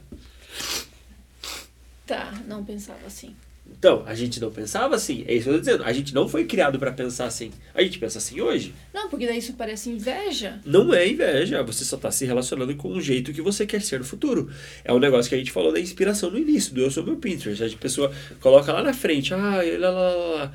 Tá, 2.06 2.32
não 2.46 2.64
pensava 2.64 3.06
assim. 3.06 3.34
Então, 3.78 4.02
a 4.04 4.14
gente 4.14 4.40
não 4.40 4.50
pensava 4.50 4.96
assim. 4.96 5.24
É 5.26 5.34
isso 5.34 5.44
que 5.44 5.50
eu 5.50 5.54
tô 5.54 5.60
dizendo. 5.60 5.84
A 5.84 5.92
gente 5.92 6.12
não 6.12 6.28
foi 6.28 6.44
criado 6.44 6.78
para 6.78 6.92
pensar 6.92 7.26
assim. 7.26 7.52
A 7.72 7.82
gente 7.82 7.98
pensa 7.98 8.18
assim 8.18 8.40
hoje. 8.40 8.74
Não, 8.92 9.08
porque 9.08 9.26
daí 9.26 9.38
isso 9.38 9.54
parece 9.54 9.90
inveja. 9.90 10.60
Não 10.64 10.92
é 10.92 11.08
inveja. 11.08 11.62
Você 11.62 11.84
só 11.84 11.96
tá 11.96 12.10
se 12.10 12.26
relacionando 12.26 12.74
com 12.74 12.88
o 12.88 13.00
jeito 13.00 13.32
que 13.32 13.40
você 13.40 13.64
quer 13.64 13.80
ser 13.80 14.00
no 14.00 14.04
futuro. 14.04 14.50
É 14.84 14.92
um 14.92 14.98
negócio 14.98 15.28
que 15.28 15.34
a 15.34 15.38
gente 15.38 15.52
falou 15.52 15.72
da 15.72 15.80
inspiração 15.80 16.30
no 16.30 16.38
início, 16.38 16.74
do 16.74 16.80
eu 16.80 16.90
sou 16.90 17.04
meu 17.04 17.16
Pinterest. 17.16 17.62
A 17.62 17.78
pessoa 17.78 18.12
coloca 18.40 18.72
lá 18.72 18.82
na 18.82 18.92
frente, 18.92 19.32
ah, 19.32 19.60
lá, 19.78 19.90
lá, 19.90 20.14
lá. 20.14 20.54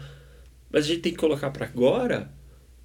Mas 0.70 0.84
a 0.84 0.88
gente 0.88 1.02
tem 1.02 1.14
que 1.14 1.18
colocar 1.18 1.50
para 1.52 1.66
agora. 1.66 2.30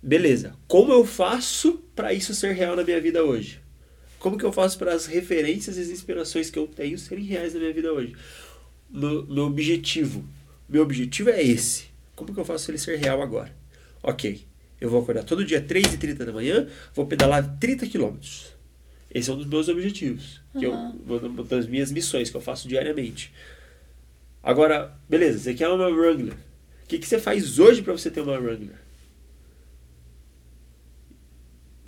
Beleza. 0.02 0.54
Como 0.66 0.92
eu 0.92 1.04
faço 1.04 1.82
para 1.94 2.14
isso 2.14 2.34
ser 2.34 2.52
real 2.54 2.76
na 2.76 2.84
minha 2.84 3.00
vida 3.00 3.24
hoje? 3.24 3.59
Como 4.20 4.38
que 4.38 4.44
eu 4.44 4.52
faço 4.52 4.78
para 4.78 4.94
as 4.94 5.06
referências 5.06 5.76
e 5.76 5.80
as 5.80 5.88
inspirações 5.88 6.50
que 6.50 6.58
eu 6.58 6.68
tenho 6.68 6.96
serem 6.98 7.24
reais 7.24 7.54
na 7.54 7.60
minha 7.60 7.72
vida 7.72 7.92
hoje? 7.92 8.14
meu, 8.92 9.26
meu 9.26 9.44
objetivo. 9.44 10.24
Meu 10.68 10.82
objetivo 10.82 11.30
é 11.30 11.42
esse. 11.42 11.86
Como 12.14 12.34
que 12.34 12.38
eu 12.38 12.44
faço 12.44 12.70
ele 12.70 12.78
ser 12.78 12.98
real 12.98 13.22
agora? 13.22 13.54
Ok, 14.02 14.42
eu 14.80 14.90
vou 14.90 15.02
acordar 15.02 15.24
todo 15.24 15.44
dia 15.44 15.62
3h30 15.62 16.24
da 16.24 16.32
manhã, 16.32 16.68
vou 16.94 17.06
pedalar 17.06 17.58
30 17.58 17.86
quilômetros. 17.86 18.52
Esse 19.12 19.30
é 19.30 19.32
um 19.32 19.36
dos 19.36 19.46
meus 19.46 19.68
objetivos. 19.68 20.40
Que 20.58 20.66
eu, 20.66 20.72
uma 20.72 21.42
das 21.44 21.66
minhas 21.66 21.90
missões 21.90 22.30
que 22.30 22.36
eu 22.36 22.40
faço 22.40 22.68
diariamente. 22.68 23.32
Agora, 24.42 24.96
beleza, 25.08 25.38
você 25.38 25.54
quer 25.54 25.68
uma 25.68 25.88
Wrangler. 25.88 26.34
O 26.84 26.86
que, 26.86 26.98
que 26.98 27.06
você 27.06 27.18
faz 27.18 27.58
hoje 27.58 27.82
para 27.82 27.92
você 27.92 28.10
ter 28.10 28.20
uma 28.20 28.38
Wrangler? 28.38 28.76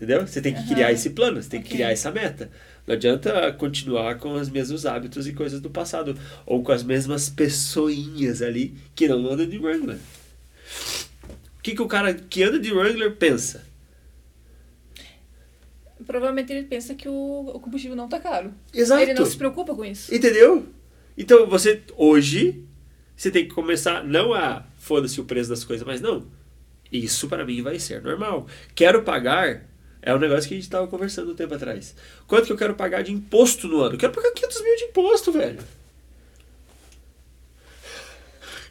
Entendeu? 0.03 0.27
Você 0.27 0.43
tem 0.43 0.53
que 0.53 0.67
criar 0.67 0.91
esse 0.91 1.11
plano, 1.11 1.41
você 1.41 1.49
tem 1.49 1.61
okay. 1.61 1.71
que 1.71 1.77
criar 1.77 1.93
essa 1.93 2.11
meta. 2.11 2.51
Não 2.85 2.97
adianta 2.97 3.53
continuar 3.53 4.19
com 4.19 4.33
os 4.33 4.49
mesmos 4.49 4.85
hábitos 4.85 5.29
e 5.29 5.33
coisas 5.33 5.61
do 5.61 5.71
passado. 5.71 6.19
Ou 6.45 6.61
com 6.61 6.73
as 6.73 6.83
mesmas 6.83 7.29
pessoinhas 7.29 8.43
ali 8.43 8.75
que 8.97 9.07
não 9.07 9.25
andam 9.31 9.47
de 9.47 9.59
Wrangler. 9.59 9.99
O 11.57 11.63
que, 11.63 11.77
que 11.77 11.83
o 11.83 11.87
cara 11.87 12.13
que 12.13 12.43
anda 12.43 12.59
de 12.59 12.73
Wrangler 12.73 13.15
pensa? 13.15 13.65
Provavelmente 16.05 16.53
ele 16.53 16.65
pensa 16.65 16.97
que 16.97 17.09
o, 17.09 17.53
o 17.55 17.61
combustível 17.61 17.97
não 17.97 18.09
tá 18.09 18.19
caro. 18.19 18.53
Exato. 18.75 19.03
Ele 19.03 19.15
não 19.15 19.25
se 19.25 19.37
preocupa 19.37 19.73
com 19.73 19.85
isso. 19.85 20.13
Entendeu? 20.13 20.67
Então 21.17 21.47
você, 21.47 21.81
hoje, 21.97 22.65
você 23.15 23.31
tem 23.31 23.47
que 23.47 23.55
começar 23.55 24.03
não 24.03 24.35
a 24.35 24.67
foda-se 24.79 25.21
o 25.21 25.25
preço 25.25 25.51
das 25.51 25.63
coisas, 25.63 25.87
mas 25.87 26.01
não. 26.01 26.27
Isso 26.91 27.29
para 27.29 27.45
mim 27.45 27.63
vai 27.63 27.79
ser 27.79 28.03
normal. 28.03 28.49
Quero 28.75 29.05
pagar 29.05 29.71
é 30.03 30.13
um 30.13 30.19
negócio 30.19 30.49
que 30.49 30.55
a 30.55 30.57
gente 30.57 30.65
estava 30.65 30.89
conversando 30.89 31.31
um 31.31 31.35
tempo 31.35 31.55
atrás. 31.55 31.95
Quanto 32.27 32.47
que 32.47 32.53
eu 32.53 32.57
quero 32.57 32.75
pagar 32.75 33.03
de 33.03 33.13
imposto 33.13 33.69
no 33.69 33.81
ano? 33.81 33.95
Eu 33.95 33.99
quero 33.99 34.13
pagar 34.13 34.33
500 34.33 34.63
mil 34.63 34.77
de 34.77 34.85
imposto, 34.85 35.31
velho. 35.31 35.61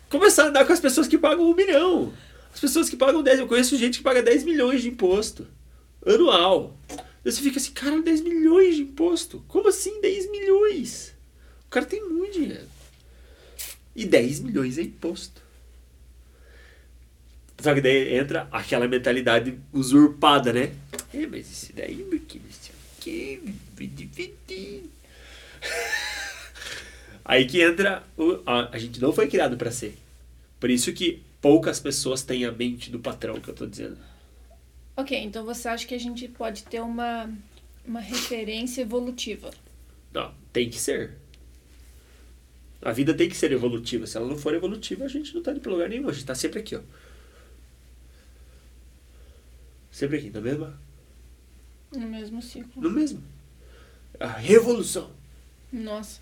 Começar 0.09 0.43
a 0.43 0.47
andar 0.47 0.65
com 0.65 0.73
as 0.73 0.79
pessoas 0.81 1.07
que 1.07 1.17
pagam 1.17 1.49
um 1.49 1.55
milhão. 1.55 2.13
As 2.53 2.59
pessoas 2.59 2.89
que 2.89 2.97
pagam 2.97 3.23
10. 3.23 3.39
Eu 3.39 3.47
conheço 3.47 3.77
gente 3.77 3.99
que 3.99 4.03
paga 4.03 4.21
10 4.21 4.43
milhões 4.43 4.81
de 4.81 4.89
imposto. 4.89 5.47
Anual. 6.05 6.77
você 7.23 7.41
fica 7.41 7.57
assim, 7.59 7.71
cara, 7.71 8.01
10 8.01 8.21
milhões 8.21 8.75
de 8.75 8.81
imposto? 8.81 9.41
Como 9.47 9.69
assim 9.69 10.01
10 10.01 10.29
milhões? 10.29 11.13
O 11.65 11.69
cara 11.69 11.85
tem 11.85 12.05
muito 12.05 12.33
dinheiro. 12.33 12.67
E 13.95 14.05
10 14.05 14.41
milhões 14.41 14.77
é 14.77 14.81
imposto. 14.81 15.41
Só 17.61 17.73
que 17.73 17.79
daí 17.79 18.15
entra 18.15 18.49
aquela 18.51 18.87
mentalidade 18.87 19.57
usurpada, 19.71 20.51
né? 20.51 20.73
É, 21.13 21.27
mas 21.27 21.51
isso 21.51 21.73
daí, 21.73 21.95
meu 21.95 22.19
que 22.19 22.39
não 22.39 22.51
sei 22.51 22.73
o 22.73 23.01
que. 23.01 23.41
Aí 27.25 27.45
que 27.45 27.61
entra. 27.61 28.03
O, 28.17 28.41
a, 28.45 28.75
a 28.75 28.77
gente 28.77 28.99
não 29.01 29.13
foi 29.13 29.27
criado 29.27 29.57
para 29.57 29.71
ser. 29.71 29.97
Por 30.59 30.69
isso 30.69 30.93
que 30.93 31.21
poucas 31.41 31.79
pessoas 31.79 32.23
têm 32.23 32.45
a 32.45 32.51
mente 32.51 32.89
do 32.91 32.99
patrão 32.99 33.39
que 33.39 33.49
eu 33.49 33.55
tô 33.55 33.65
dizendo. 33.65 33.97
Ok, 34.95 35.17
então 35.17 35.45
você 35.45 35.67
acha 35.67 35.87
que 35.87 35.95
a 35.95 35.99
gente 35.99 36.27
pode 36.27 36.63
ter 36.63 36.81
uma, 36.81 37.29
uma 37.85 37.99
referência 37.99 38.81
evolutiva? 38.81 39.51
Não, 40.13 40.33
tem 40.51 40.69
que 40.69 40.79
ser. 40.79 41.17
A 42.81 42.91
vida 42.91 43.13
tem 43.13 43.29
que 43.29 43.35
ser 43.35 43.51
evolutiva. 43.51 44.07
Se 44.07 44.17
ela 44.17 44.27
não 44.27 44.37
for 44.37 44.53
evolutiva, 44.53 45.05
a 45.05 45.07
gente 45.07 45.33
não 45.33 45.41
tá 45.41 45.51
indo 45.51 45.61
pra 45.61 45.71
lugar 45.71 45.89
nenhum. 45.89 46.09
A 46.09 46.13
gente 46.13 46.25
tá 46.25 46.35
sempre 46.35 46.59
aqui, 46.59 46.75
ó. 46.75 46.81
Sempre 49.91 50.17
aqui, 50.17 50.29
na 50.29 50.41
mesma. 50.41 50.79
No 51.91 52.07
mesmo 52.07 52.41
ciclo. 52.41 52.81
No 52.81 52.89
mesmo. 52.89 53.21
A 54.19 54.27
revolução. 54.27 55.11
Nossa. 55.71 56.19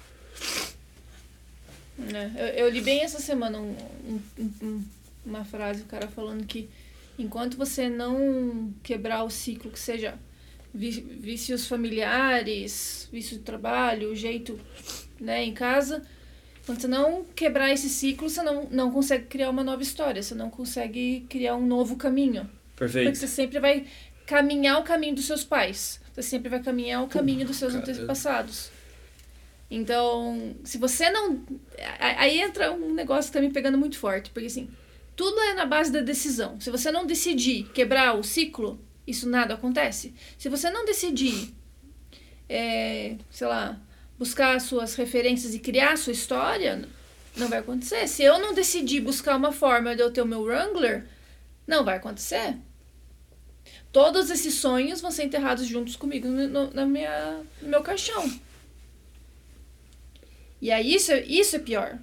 É, 2.13 2.51
eu, 2.62 2.65
eu, 2.65 2.69
li 2.69 2.82
bem 2.82 3.01
essa 3.01 3.19
semana 3.19 3.60
um, 3.60 3.75
um, 4.08 4.51
um, 4.63 4.84
uma 5.25 5.43
frase, 5.43 5.82
o 5.82 5.86
cara 5.86 6.08
falando 6.08 6.45
que 6.45 6.69
enquanto 7.17 7.58
você 7.58 7.89
não 7.89 8.73
quebrar 8.82 9.23
o 9.23 9.29
ciclo, 9.29 9.69
que 9.69 9.79
seja 9.79 10.17
vícios 10.73 11.67
familiares, 11.67 13.10
vício 13.12 13.38
de 13.38 13.43
trabalho, 13.43 14.12
o 14.12 14.15
jeito 14.15 14.58
né, 15.19 15.43
em 15.43 15.53
casa, 15.53 16.03
quando 16.65 16.82
você 16.82 16.88
não 16.88 17.25
quebrar 17.36 17.71
esse 17.71 17.89
ciclo, 17.89 18.29
você 18.29 18.41
não, 18.43 18.65
não 18.69 18.91
consegue 18.91 19.25
criar 19.25 19.49
uma 19.49 19.63
nova 19.63 19.82
história, 19.82 20.21
você 20.21 20.36
não 20.36 20.49
consegue 20.49 21.25
criar 21.27 21.55
um 21.55 21.65
novo 21.65 21.95
caminho. 21.95 22.49
Perfeito. 22.75 23.05
Porque 23.05 23.19
você 23.19 23.27
sempre 23.27 23.60
vai 23.60 23.86
caminhar 24.29 24.79
o 24.79 24.83
caminho 24.83 25.15
dos 25.15 25.25
seus 25.25 25.43
pais. 25.43 25.99
Você 26.13 26.21
sempre 26.21 26.49
vai 26.49 26.61
caminhar 26.61 27.03
o 27.03 27.07
caminho 27.07 27.47
dos 27.47 27.57
seus 27.57 27.73
antepassados. 27.73 28.69
Então, 29.71 30.55
se 30.63 30.77
você 30.77 31.09
não. 31.09 31.43
Aí 31.99 32.39
entra 32.39 32.71
um 32.71 32.93
negócio 32.93 33.31
que 33.31 33.37
tá 33.37 33.41
me 33.41 33.51
pegando 33.51 33.75
muito 33.75 33.97
forte. 33.97 34.29
Porque 34.29 34.45
assim, 34.45 34.69
tudo 35.15 35.39
é 35.41 35.55
na 35.55 35.65
base 35.65 35.91
da 35.91 36.01
decisão. 36.01 36.59
Se 36.61 36.69
você 36.69 36.91
não 36.91 37.07
decidir 37.07 37.71
quebrar 37.73 38.13
o 38.13 38.23
ciclo, 38.23 38.79
isso 39.07 39.27
nada 39.27 39.55
acontece. 39.55 40.13
Se 40.37 40.47
você 40.47 40.69
não 40.69 40.85
decidir, 40.85 41.51
é, 42.47 43.15
sei 43.31 43.47
lá, 43.47 43.81
buscar 44.17 44.61
suas 44.61 44.93
referências 44.93 45.55
e 45.55 45.59
criar 45.59 45.93
a 45.93 45.97
sua 45.97 46.13
história, 46.13 46.87
não 47.35 47.47
vai 47.47 47.59
acontecer. 47.59 48.07
Se 48.07 48.21
eu 48.21 48.37
não 48.37 48.53
decidir 48.53 49.01
buscar 49.01 49.37
uma 49.37 49.51
forma 49.51 49.95
de 49.95 50.03
eu 50.03 50.11
ter 50.11 50.21
o 50.21 50.25
meu 50.27 50.43
Wrangler, 50.43 51.05
não 51.65 51.83
vai 51.83 51.97
acontecer 51.97 52.55
todos 53.91 54.30
esses 54.30 54.56
sonhos 54.56 55.02
vão 55.02 55.12
ser 55.12 55.23
enterrados 55.23 55.65
juntos 55.65 55.95
comigo 55.95 56.28
no, 56.28 56.73
na 56.73 56.86
minha, 56.86 57.41
no 57.62 57.69
meu 57.69 57.82
caixão. 57.82 58.32
E 60.62 60.71
aí 60.71 60.93
isso, 60.93 61.12
isso 61.13 61.56
é 61.56 61.60
pior. 61.60 61.97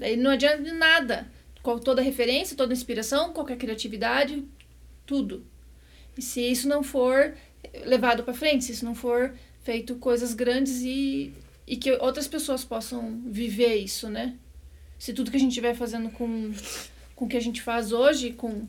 Aí 0.00 0.16
não 0.16 0.32
adianta 0.32 0.62
de 0.62 0.72
nada. 0.72 1.26
Com 1.62 1.78
toda 1.78 2.02
referência, 2.02 2.56
toda 2.56 2.74
inspiração, 2.74 3.32
qualquer 3.32 3.56
criatividade, 3.56 4.44
tudo. 5.06 5.46
E 6.16 6.22
se 6.22 6.42
isso 6.42 6.68
não 6.68 6.82
for 6.82 7.34
levado 7.86 8.22
para 8.22 8.34
frente, 8.34 8.64
se 8.64 8.72
isso 8.72 8.84
não 8.84 8.94
for 8.94 9.34
feito 9.62 9.96
coisas 9.96 10.34
grandes 10.34 10.82
e, 10.82 11.32
e 11.66 11.76
que 11.76 11.90
outras 11.92 12.28
pessoas 12.28 12.64
possam 12.64 13.22
viver 13.24 13.76
isso, 13.76 14.10
né? 14.10 14.36
Se 14.98 15.14
tudo 15.14 15.30
que 15.30 15.36
a 15.38 15.40
gente 15.40 15.60
vai 15.60 15.74
fazendo 15.74 16.10
com, 16.10 16.52
com 17.16 17.24
o 17.24 17.28
que 17.28 17.36
a 17.36 17.40
gente 17.40 17.62
faz 17.62 17.92
hoje, 17.92 18.32
com 18.34 18.68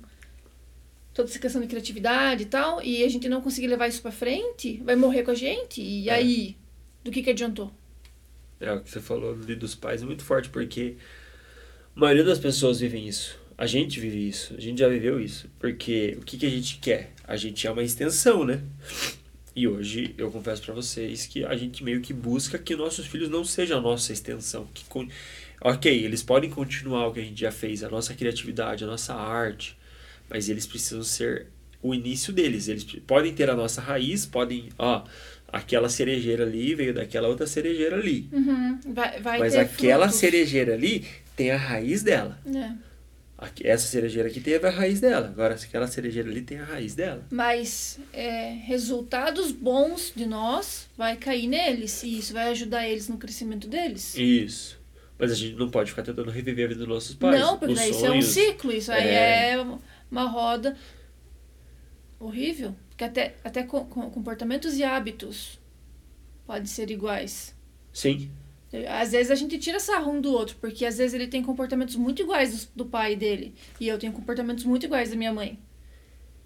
toda 1.15 1.29
essa 1.29 1.39
questão 1.39 1.61
de 1.61 1.67
criatividade 1.67 2.43
e 2.43 2.45
tal, 2.45 2.83
e 2.83 3.01
a 3.03 3.09
gente 3.09 3.29
não 3.29 3.41
conseguir 3.41 3.67
levar 3.67 3.87
isso 3.87 4.01
para 4.01 4.11
frente, 4.11 4.81
vai 4.83 4.97
morrer 4.97 5.23
com 5.23 5.31
a 5.31 5.35
gente. 5.35 5.81
E 5.81 6.09
é. 6.09 6.13
aí, 6.13 6.57
do 7.03 7.09
que 7.09 7.23
que 7.23 7.29
adiantou? 7.29 7.71
É, 8.59 8.71
o 8.73 8.81
que 8.81 8.91
você 8.91 8.99
falou 8.99 9.33
ali 9.33 9.55
dos 9.55 9.73
pais 9.73 10.03
é 10.03 10.05
muito 10.05 10.25
forte, 10.25 10.49
porque 10.49 10.97
a 11.95 11.99
maioria 11.99 12.23
das 12.23 12.37
pessoas 12.37 12.81
vivem 12.81 13.07
isso. 13.07 13.39
A 13.57 13.65
gente 13.65 13.97
vive 14.01 14.27
isso, 14.27 14.53
a 14.57 14.59
gente 14.59 14.79
já 14.79 14.89
viveu 14.89 15.17
isso. 15.17 15.49
Porque 15.57 16.17
o 16.19 16.25
que, 16.25 16.37
que 16.37 16.45
a 16.45 16.49
gente 16.49 16.79
quer? 16.79 17.13
A 17.23 17.37
gente 17.37 17.65
é 17.65 17.71
uma 17.71 17.83
extensão, 17.83 18.43
né? 18.43 18.61
E 19.55 19.69
hoje 19.69 20.13
eu 20.17 20.29
confesso 20.29 20.61
para 20.63 20.73
vocês 20.73 21.25
que 21.25 21.45
a 21.45 21.55
gente 21.55 21.81
meio 21.81 22.01
que 22.01 22.11
busca 22.13 22.59
que 22.59 22.75
nossos 22.75 23.07
filhos 23.07 23.29
não 23.29 23.45
sejam 23.45 23.77
a 23.77 23.81
nossa 23.81 24.11
extensão. 24.11 24.67
Que, 24.73 24.83
ok, 25.61 26.03
eles 26.03 26.21
podem 26.21 26.49
continuar 26.49 27.07
o 27.07 27.13
que 27.13 27.21
a 27.21 27.23
gente 27.23 27.39
já 27.39 27.53
fez, 27.53 27.81
a 27.81 27.89
nossa 27.89 28.13
criatividade, 28.13 28.83
a 28.83 28.87
nossa 28.87 29.13
arte, 29.13 29.77
mas 30.29 30.49
eles 30.49 30.65
precisam 30.65 31.03
ser 31.03 31.47
o 31.81 31.93
início 31.93 32.33
deles. 32.33 32.67
Eles 32.67 32.83
podem 33.05 33.33
ter 33.33 33.49
a 33.49 33.55
nossa 33.55 33.81
raiz, 33.81 34.25
podem, 34.25 34.69
ó, 34.77 35.03
aquela 35.47 35.87
cerejeira 35.89 36.43
ali 36.43 36.73
veio 36.75 36.93
daquela 36.93 37.27
outra 37.27 37.47
cerejeira 37.47 37.95
ali. 37.95 38.29
Uhum. 38.31 38.79
Vai, 38.87 39.19
vai 39.19 39.39
mas 39.39 39.55
aquela 39.55 40.05
frutos. 40.05 40.19
cerejeira 40.19 40.73
ali 40.73 41.05
tem 41.35 41.51
a 41.51 41.57
raiz 41.57 42.01
dela. 42.01 42.39
É. 42.53 42.71
Essa 43.63 43.87
cerejeira 43.87 44.29
aqui 44.29 44.39
teve 44.39 44.65
a 44.65 44.71
raiz 44.71 45.01
dela. 45.01 45.27
Agora, 45.27 45.55
aquela 45.55 45.87
cerejeira 45.87 46.29
ali 46.29 46.41
tem 46.41 46.57
a 46.57 46.63
raiz 46.63 46.95
dela. 46.95 47.23
Mas 47.29 47.99
é, 48.13 48.51
resultados 48.63 49.51
bons 49.51 50.13
de 50.15 50.25
nós 50.25 50.87
vai 50.97 51.17
cair 51.17 51.47
neles. 51.47 52.01
E 52.03 52.17
isso 52.17 52.33
vai 52.33 52.49
ajudar 52.49 52.87
eles 52.87 53.09
no 53.09 53.17
crescimento 53.17 53.67
deles. 53.67 54.15
Isso. 54.17 54.79
Mas 55.19 55.31
a 55.31 55.35
gente 55.35 55.55
não 55.55 55.69
pode 55.69 55.89
ficar 55.91 56.03
tentando 56.03 56.31
reviver 56.31 56.65
a 56.65 56.67
vida 56.69 56.79
dos 56.79 56.87
nossos 56.87 57.15
pais. 57.15 57.39
Não, 57.39 57.57
porque 57.57 57.73
isso 57.73 58.05
é 58.05 58.11
um 58.11 58.21
ciclo. 58.21 58.71
Isso 58.71 58.91
aí 58.91 59.07
é, 59.07 59.51
é 59.53 59.65
uma 60.09 60.25
roda 60.25 60.77
horrível. 62.19 62.75
Porque 62.89 63.03
até, 63.03 63.35
até 63.43 63.63
comportamentos 63.63 64.77
e 64.77 64.83
hábitos 64.83 65.59
podem 66.45 66.65
ser 66.65 66.89
iguais. 66.89 67.55
Sim. 67.91 68.31
Às 68.89 69.11
vezes 69.11 69.31
a 69.31 69.35
gente 69.35 69.57
tira 69.57 69.79
sarro 69.79 70.11
um 70.11 70.19
do 70.21 70.31
outro, 70.31 70.57
porque 70.59 70.85
às 70.85 70.97
vezes 70.97 71.13
ele 71.13 71.27
tem 71.27 71.41
comportamentos 71.41 71.95
muito 71.95 72.21
iguais 72.21 72.65
do, 72.65 72.83
do 72.83 72.85
pai 72.85 73.15
dele. 73.15 73.53
E 73.79 73.87
eu 73.87 73.97
tenho 73.97 74.11
comportamentos 74.13 74.63
muito 74.65 74.85
iguais 74.85 75.09
da 75.09 75.15
minha 75.15 75.33
mãe. 75.33 75.59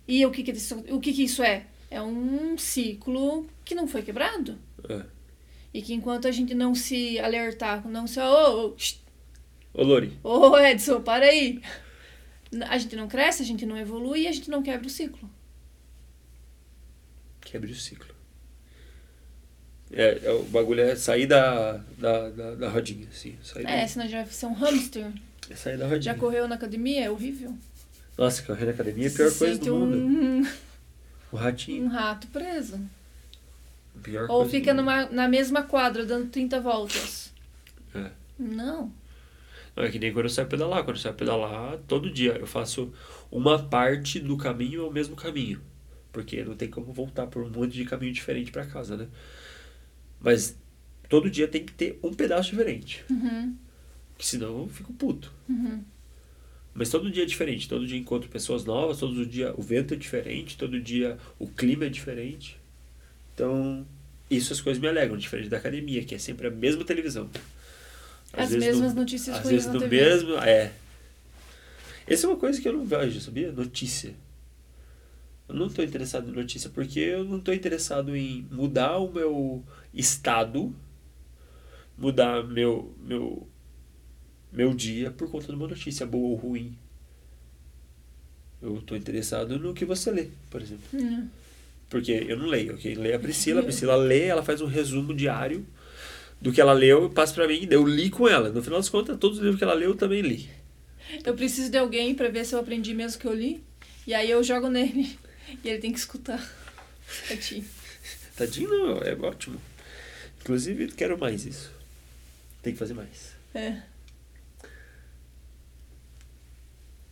E 0.08 0.26
o 0.26 0.32
que, 0.32 0.44
que, 0.44 0.52
isso, 0.52 0.84
o 0.90 1.00
que, 1.00 1.14
que 1.14 1.24
isso 1.24 1.44
é? 1.44 1.68
É 1.90 2.02
um 2.02 2.58
ciclo 2.58 3.48
que 3.64 3.76
não 3.76 3.88
foi 3.88 4.02
quebrado. 4.02 4.58
É. 4.88 5.06
E 5.74 5.82
que 5.82 5.94
enquanto 5.94 6.28
a 6.28 6.32
gente 6.32 6.54
não 6.54 6.74
se 6.74 7.20
alertar, 7.20 7.88
não 7.88 8.08
se. 8.08 8.20
Ô, 8.20 8.68
ô, 8.68 8.76
Ô, 9.74 9.84
Lori. 9.84 10.18
ô 10.24 10.58
Edson, 10.58 11.02
para 11.02 11.26
aí. 11.26 11.62
A 12.68 12.78
gente 12.78 12.96
não 12.96 13.08
cresce, 13.08 13.44
a 13.44 13.46
gente 13.46 13.66
não 13.66 13.78
evolui 13.78 14.22
e 14.22 14.28
a 14.28 14.32
gente 14.32 14.50
não 14.50 14.64
quebra 14.64 14.88
o 14.88 14.90
ciclo. 14.90 15.30
Quebre 17.42 17.72
o 17.72 17.76
ciclo. 17.76 18.14
É, 19.92 20.20
é, 20.24 20.32
o 20.32 20.44
bagulho 20.44 20.82
é 20.82 20.96
sair 20.96 21.26
da, 21.26 21.78
da, 21.98 22.30
da, 22.30 22.56
da 22.56 22.70
rodinha, 22.70 23.08
assim. 23.12 23.36
Sair 23.44 23.66
É, 23.68 23.82
da, 23.82 23.88
senão 23.88 24.08
já 24.08 24.24
vai 24.24 24.32
ser 24.32 24.46
um 24.46 24.54
hamster. 24.54 25.12
é 25.50 25.56
sair 25.56 25.78
da 25.78 25.86
rodinha. 25.86 26.14
Já 26.14 26.16
correu 26.16 26.48
na 26.48 26.56
academia? 26.56 27.06
É 27.06 27.10
horrível. 27.10 27.56
Nossa, 28.18 28.44
correr 28.44 28.66
na 28.66 28.72
academia 28.72 29.08
é 29.08 29.10
a 29.10 29.14
pior 29.16 29.32
Se 29.32 29.40
coisa 29.40 29.60
do 29.60 29.76
mundo. 29.76 29.98
um, 29.98 30.48
O 31.32 31.36
ratinho. 31.38 31.86
um 31.86 31.88
rato 31.88 32.28
preso. 32.28 32.80
Pior 34.04 34.30
Ou 34.30 34.48
fica 34.48 34.74
numa, 34.74 35.08
na 35.08 35.28
mesma 35.28 35.64
quadra 35.64 36.06
dando 36.06 36.30
30 36.30 36.60
voltas. 36.62 37.32
É. 37.96 38.12
Não. 38.38 38.92
É 39.80 39.90
que 39.90 39.98
nem 40.00 40.12
quando 40.12 40.26
eu 40.26 40.30
saio 40.30 40.48
pedalar. 40.48 40.84
Quando 40.84 40.98
eu 40.98 41.02
saio 41.02 41.16
pedalar, 41.16 41.78
todo 41.88 42.12
dia 42.12 42.34
eu 42.34 42.46
faço 42.48 42.92
uma 43.32 43.58
parte 43.64 44.20
do 44.20 44.36
caminho 44.38 44.84
ao 44.84 44.92
mesmo 44.92 45.16
caminho. 45.16 45.62
Porque 46.12 46.44
não 46.44 46.56
tem 46.56 46.70
como 46.70 46.92
voltar 46.92 47.28
por 47.28 47.44
um 47.44 47.50
monte 47.50 47.74
de 47.74 47.86
caminho 47.86 48.12
diferente 48.12 48.52
pra 48.52 48.66
casa, 48.66 48.98
né? 48.98 49.08
Mas 50.20 50.58
todo 51.08 51.30
dia 51.30 51.48
tem 51.48 51.64
que 51.64 51.72
ter 51.74 52.00
um 52.04 52.14
pedaço 52.14 52.50
diferente. 52.50 53.04
Uhum, 53.10 53.56
Que 54.18 54.26
senão 54.26 54.64
eu 54.64 54.68
fico 54.68 54.92
puto. 54.94 55.32
uhum. 55.48 55.84
Mas 56.74 56.90
todo 56.90 57.10
dia 57.12 57.24
é 57.24 57.26
diferente. 57.26 57.68
Todo 57.68 57.86
dia 57.86 57.98
encontro 57.98 58.30
pessoas 58.30 58.64
novas. 58.64 59.00
Todo 59.00 59.26
dia 59.26 59.54
o 59.58 59.62
vento 59.62 59.94
é 59.94 59.98
diferente. 59.98 60.58
Todo 60.58 60.80
dia 60.80 61.18
o 61.38 61.48
clima 61.48 61.86
é 61.86 61.90
diferente. 61.90 62.58
Então, 63.34 63.86
isso 64.30 64.54
as 64.54 64.62
coisas 64.62 64.82
me 64.82 64.88
alegram. 64.88 65.18
Diferente 65.18 65.50
da 65.50 65.58
academia, 65.58 66.04
que 66.06 66.16
é 66.16 66.18
sempre 66.18 66.48
a 66.48 66.52
mesma 66.52 66.84
televisão. 66.86 67.30
Às 68.34 68.52
As 68.54 68.56
mesmas 68.60 68.94
no- 68.94 69.02
notícias 69.02 69.36
Às 69.38 69.44
ruins 69.44 69.66
vezes 69.66 69.74
no 69.74 69.80
TV. 69.80 69.96
mesmo. 69.96 70.34
É. 70.38 70.72
Essa 72.08 72.26
é 72.26 72.30
uma 72.30 72.38
coisa 72.38 72.62
que 72.62 72.68
eu 72.68 72.74
não 72.74 72.86
vejo, 72.86 73.20
sabia? 73.22 73.52
Notícia. 73.52 74.14
Eu 75.48 75.56
não 75.56 75.68
estou 75.68 75.84
interessado 75.84 76.30
em 76.30 76.34
notícia 76.34 76.70
porque 76.70 77.00
eu 77.00 77.24
não 77.24 77.38
estou 77.38 77.54
interessado 77.54 78.16
em 78.16 78.48
mudar 78.52 78.98
o 79.00 79.12
meu 79.12 79.64
estado, 79.94 80.76
mudar 81.98 82.44
meu, 82.44 82.96
meu, 83.04 83.48
meu 84.52 84.74
dia 84.76 85.10
por 85.12 85.30
conta 85.30 85.48
de 85.48 85.54
uma 85.56 85.68
notícia 85.68 86.06
boa 86.06 86.30
ou 86.30 86.36
ruim. 86.36 86.78
Eu 88.62 88.78
estou 88.78 88.96
interessado 88.98 89.58
no 89.58 89.74
que 89.74 89.86
você 89.86 90.12
lê, 90.12 90.28
por 90.50 90.62
exemplo. 90.62 90.84
Hum. 90.94 91.28
Porque 91.90 92.12
eu 92.12 92.38
não 92.38 92.46
leio. 92.46 92.78
Quem 92.78 92.94
lê 92.94 93.12
é 93.12 93.16
a 93.16 93.20
Priscila. 93.20 93.62
A 93.62 93.64
Priscila 93.64 93.96
lê, 93.96 94.26
ela 94.26 94.44
faz 94.44 94.62
um 94.62 94.68
resumo 94.68 95.14
diário 95.16 95.66
do 96.42 96.52
que 96.52 96.62
ela 96.62 96.74
leu 96.74 97.10
passa 97.10 97.34
pra 97.34 97.48
mim. 97.48 97.68
Eu 97.70 97.86
li 97.86 98.10
com 98.10 98.28
ela. 98.28 98.50
No 98.50 98.64
final 98.64 98.80
das 98.80 98.90
contas, 98.90 99.18
todos 99.18 99.38
os 99.38 99.44
livros 99.44 99.58
que 99.60 99.64
ela 99.64 99.74
leu 99.74 99.92
eu 99.92 99.96
também 99.96 100.22
li. 100.22 100.50
Eu 101.26 101.34
preciso 101.34 101.72
de 101.72 101.78
alguém 101.78 102.14
pra 102.14 102.30
ver 102.30 102.46
se 102.46 102.54
eu 102.54 102.60
aprendi 102.60 102.94
mesmo 102.94 103.20
que 103.20 103.28
eu 103.28 103.34
li. 103.34 103.64
E 104.06 104.14
aí 104.14 104.30
eu 104.30 104.44
jogo 104.44 104.70
nele. 104.70 105.18
E 105.64 105.68
ele 105.68 105.80
tem 105.80 105.92
que 105.92 105.98
escutar. 105.98 106.40
Ti. 107.42 107.64
Tadinho, 108.38 108.70
não, 108.70 108.98
é 109.00 109.16
ótimo. 109.16 109.60
Inclusive, 110.42 110.90
quero 110.90 111.18
mais 111.18 111.44
isso. 111.44 111.72
Tem 112.62 112.72
que 112.72 112.78
fazer 112.78 112.94
mais. 112.94 113.34
É. 113.56 113.82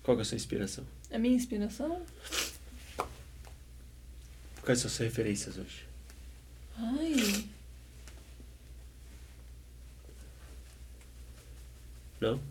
Qual 0.04 0.16
que 0.16 0.22
é 0.22 0.24
a 0.24 0.26
sua 0.26 0.36
inspiração? 0.36 0.86
A 1.12 1.18
minha 1.18 1.36
inspiração? 1.36 2.06
Quais 4.62 4.80
são 4.80 4.88
as 4.88 4.94
suas 4.94 5.10
referências 5.10 5.58
hoje? 5.58 5.86
Ai. 6.78 7.57
Não? 12.20 12.42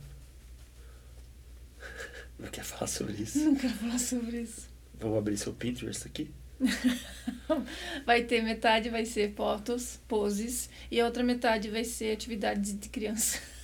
Não 2.38 2.48
quer 2.48 2.64
falar 2.64 2.86
sobre 2.86 3.14
isso? 3.14 3.38
Não 3.38 3.54
quero 3.54 3.74
falar 3.74 3.98
sobre 3.98 4.42
isso. 4.42 4.68
Vamos 4.98 5.18
abrir 5.18 5.36
seu 5.36 5.52
Pinterest 5.52 6.06
aqui? 6.06 6.30
Vai 8.06 8.24
ter 8.24 8.42
metade 8.42 8.88
vai 8.88 9.04
ser 9.04 9.34
fotos, 9.34 9.98
poses, 10.08 10.70
e 10.90 11.00
a 11.00 11.04
outra 11.04 11.22
metade 11.22 11.68
vai 11.68 11.84
ser 11.84 12.12
atividades 12.12 12.78
de 12.78 12.88
criança. 12.88 13.38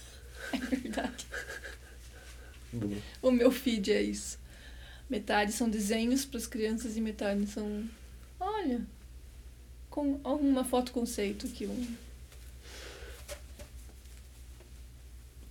É 0.53 0.59
verdade. 0.59 1.27
Boa. 2.71 2.99
O 3.23 3.31
meu 3.31 3.51
feed 3.51 3.91
é 3.91 4.03
isso. 4.03 4.39
Metade 5.09 5.51
são 5.51 5.71
desenhos 5.71 6.27
para 6.27 6.37
as 6.37 6.47
crianças 6.47 6.95
e 6.95 7.01
metade 7.01 7.47
são. 7.47 7.89
Olha, 8.39 8.83
com 9.89 10.17
uma 10.25 10.63
foto 10.63 10.93
conceito 10.93 11.47
aqui. 11.47 11.67
Um. 11.67 11.97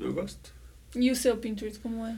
Eu 0.02 0.14
gosto. 0.14 0.54
E 0.96 1.10
o 1.12 1.16
seu 1.16 1.38
Pinterest 1.38 1.80
como 1.80 2.06
é? 2.06 2.18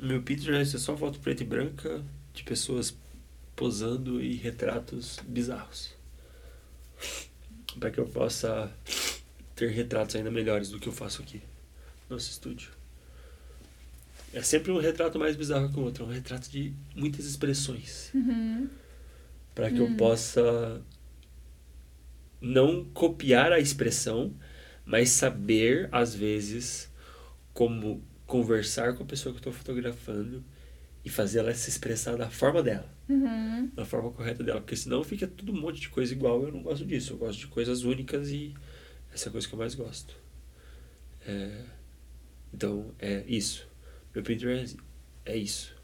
Meu 0.00 0.22
Pinterest 0.22 0.76
é 0.76 0.78
só 0.78 0.96
foto 0.96 1.18
preta 1.18 1.42
e 1.42 1.46
branca 1.46 2.02
de 2.32 2.44
pessoas 2.44 2.96
posando 3.56 4.22
e 4.22 4.36
retratos 4.36 5.18
bizarros. 5.26 5.92
Para 7.78 7.90
que 7.90 7.98
eu 7.98 8.06
possa 8.06 8.72
ter 9.56 9.70
retratos 9.70 10.14
ainda 10.14 10.30
melhores 10.30 10.70
do 10.70 10.78
que 10.78 10.88
eu 10.88 10.92
faço 10.92 11.20
aqui, 11.20 11.42
no 12.08 12.16
nosso 12.16 12.30
estúdio. 12.30 12.70
É 14.32 14.42
sempre 14.42 14.70
um 14.70 14.78
retrato 14.78 15.18
mais 15.18 15.34
bizarro 15.34 15.72
que 15.72 15.78
o 15.78 15.82
outro, 15.82 16.04
é 16.04 16.06
um 16.06 16.10
retrato 16.10 16.48
de 16.48 16.72
muitas 16.94 17.24
expressões. 17.24 18.10
Uhum. 18.14 18.68
Para 19.54 19.70
que 19.70 19.78
eu 19.78 19.96
possa 19.96 20.80
não 22.40 22.84
copiar 22.84 23.52
a 23.52 23.58
expressão, 23.58 24.32
mas 24.84 25.10
saber, 25.10 25.88
às 25.90 26.14
vezes, 26.14 26.87
como 27.58 28.00
conversar 28.24 28.94
com 28.94 29.02
a 29.02 29.06
pessoa 29.06 29.32
que 29.32 29.38
eu 29.38 29.50
estou 29.50 29.52
fotografando 29.52 30.44
e 31.04 31.10
fazer 31.10 31.40
ela 31.40 31.52
se 31.52 31.68
expressar 31.68 32.16
da 32.16 32.30
forma 32.30 32.62
dela, 32.62 32.88
Uhum. 33.08 33.66
da 33.74 33.84
forma 33.84 34.12
correta 34.12 34.44
dela, 34.44 34.60
porque 34.60 34.76
senão 34.76 35.02
fica 35.02 35.26
tudo 35.26 35.50
um 35.50 35.60
monte 35.60 35.80
de 35.80 35.88
coisa 35.88 36.12
igual. 36.12 36.40
Eu 36.44 36.52
não 36.52 36.62
gosto 36.62 36.86
disso, 36.86 37.14
eu 37.14 37.16
gosto 37.16 37.40
de 37.40 37.48
coisas 37.48 37.82
únicas 37.82 38.30
e 38.30 38.54
essa 39.12 39.26
é 39.26 39.28
a 39.28 39.32
coisa 39.32 39.48
que 39.48 39.52
eu 39.54 39.58
mais 39.58 39.74
gosto. 39.74 40.14
É, 41.26 41.64
então, 42.54 42.94
é 42.96 43.24
isso. 43.26 43.66
Meu 44.14 44.22
Pinterest 44.22 44.76
é 45.24 45.36
isso. 45.36 45.74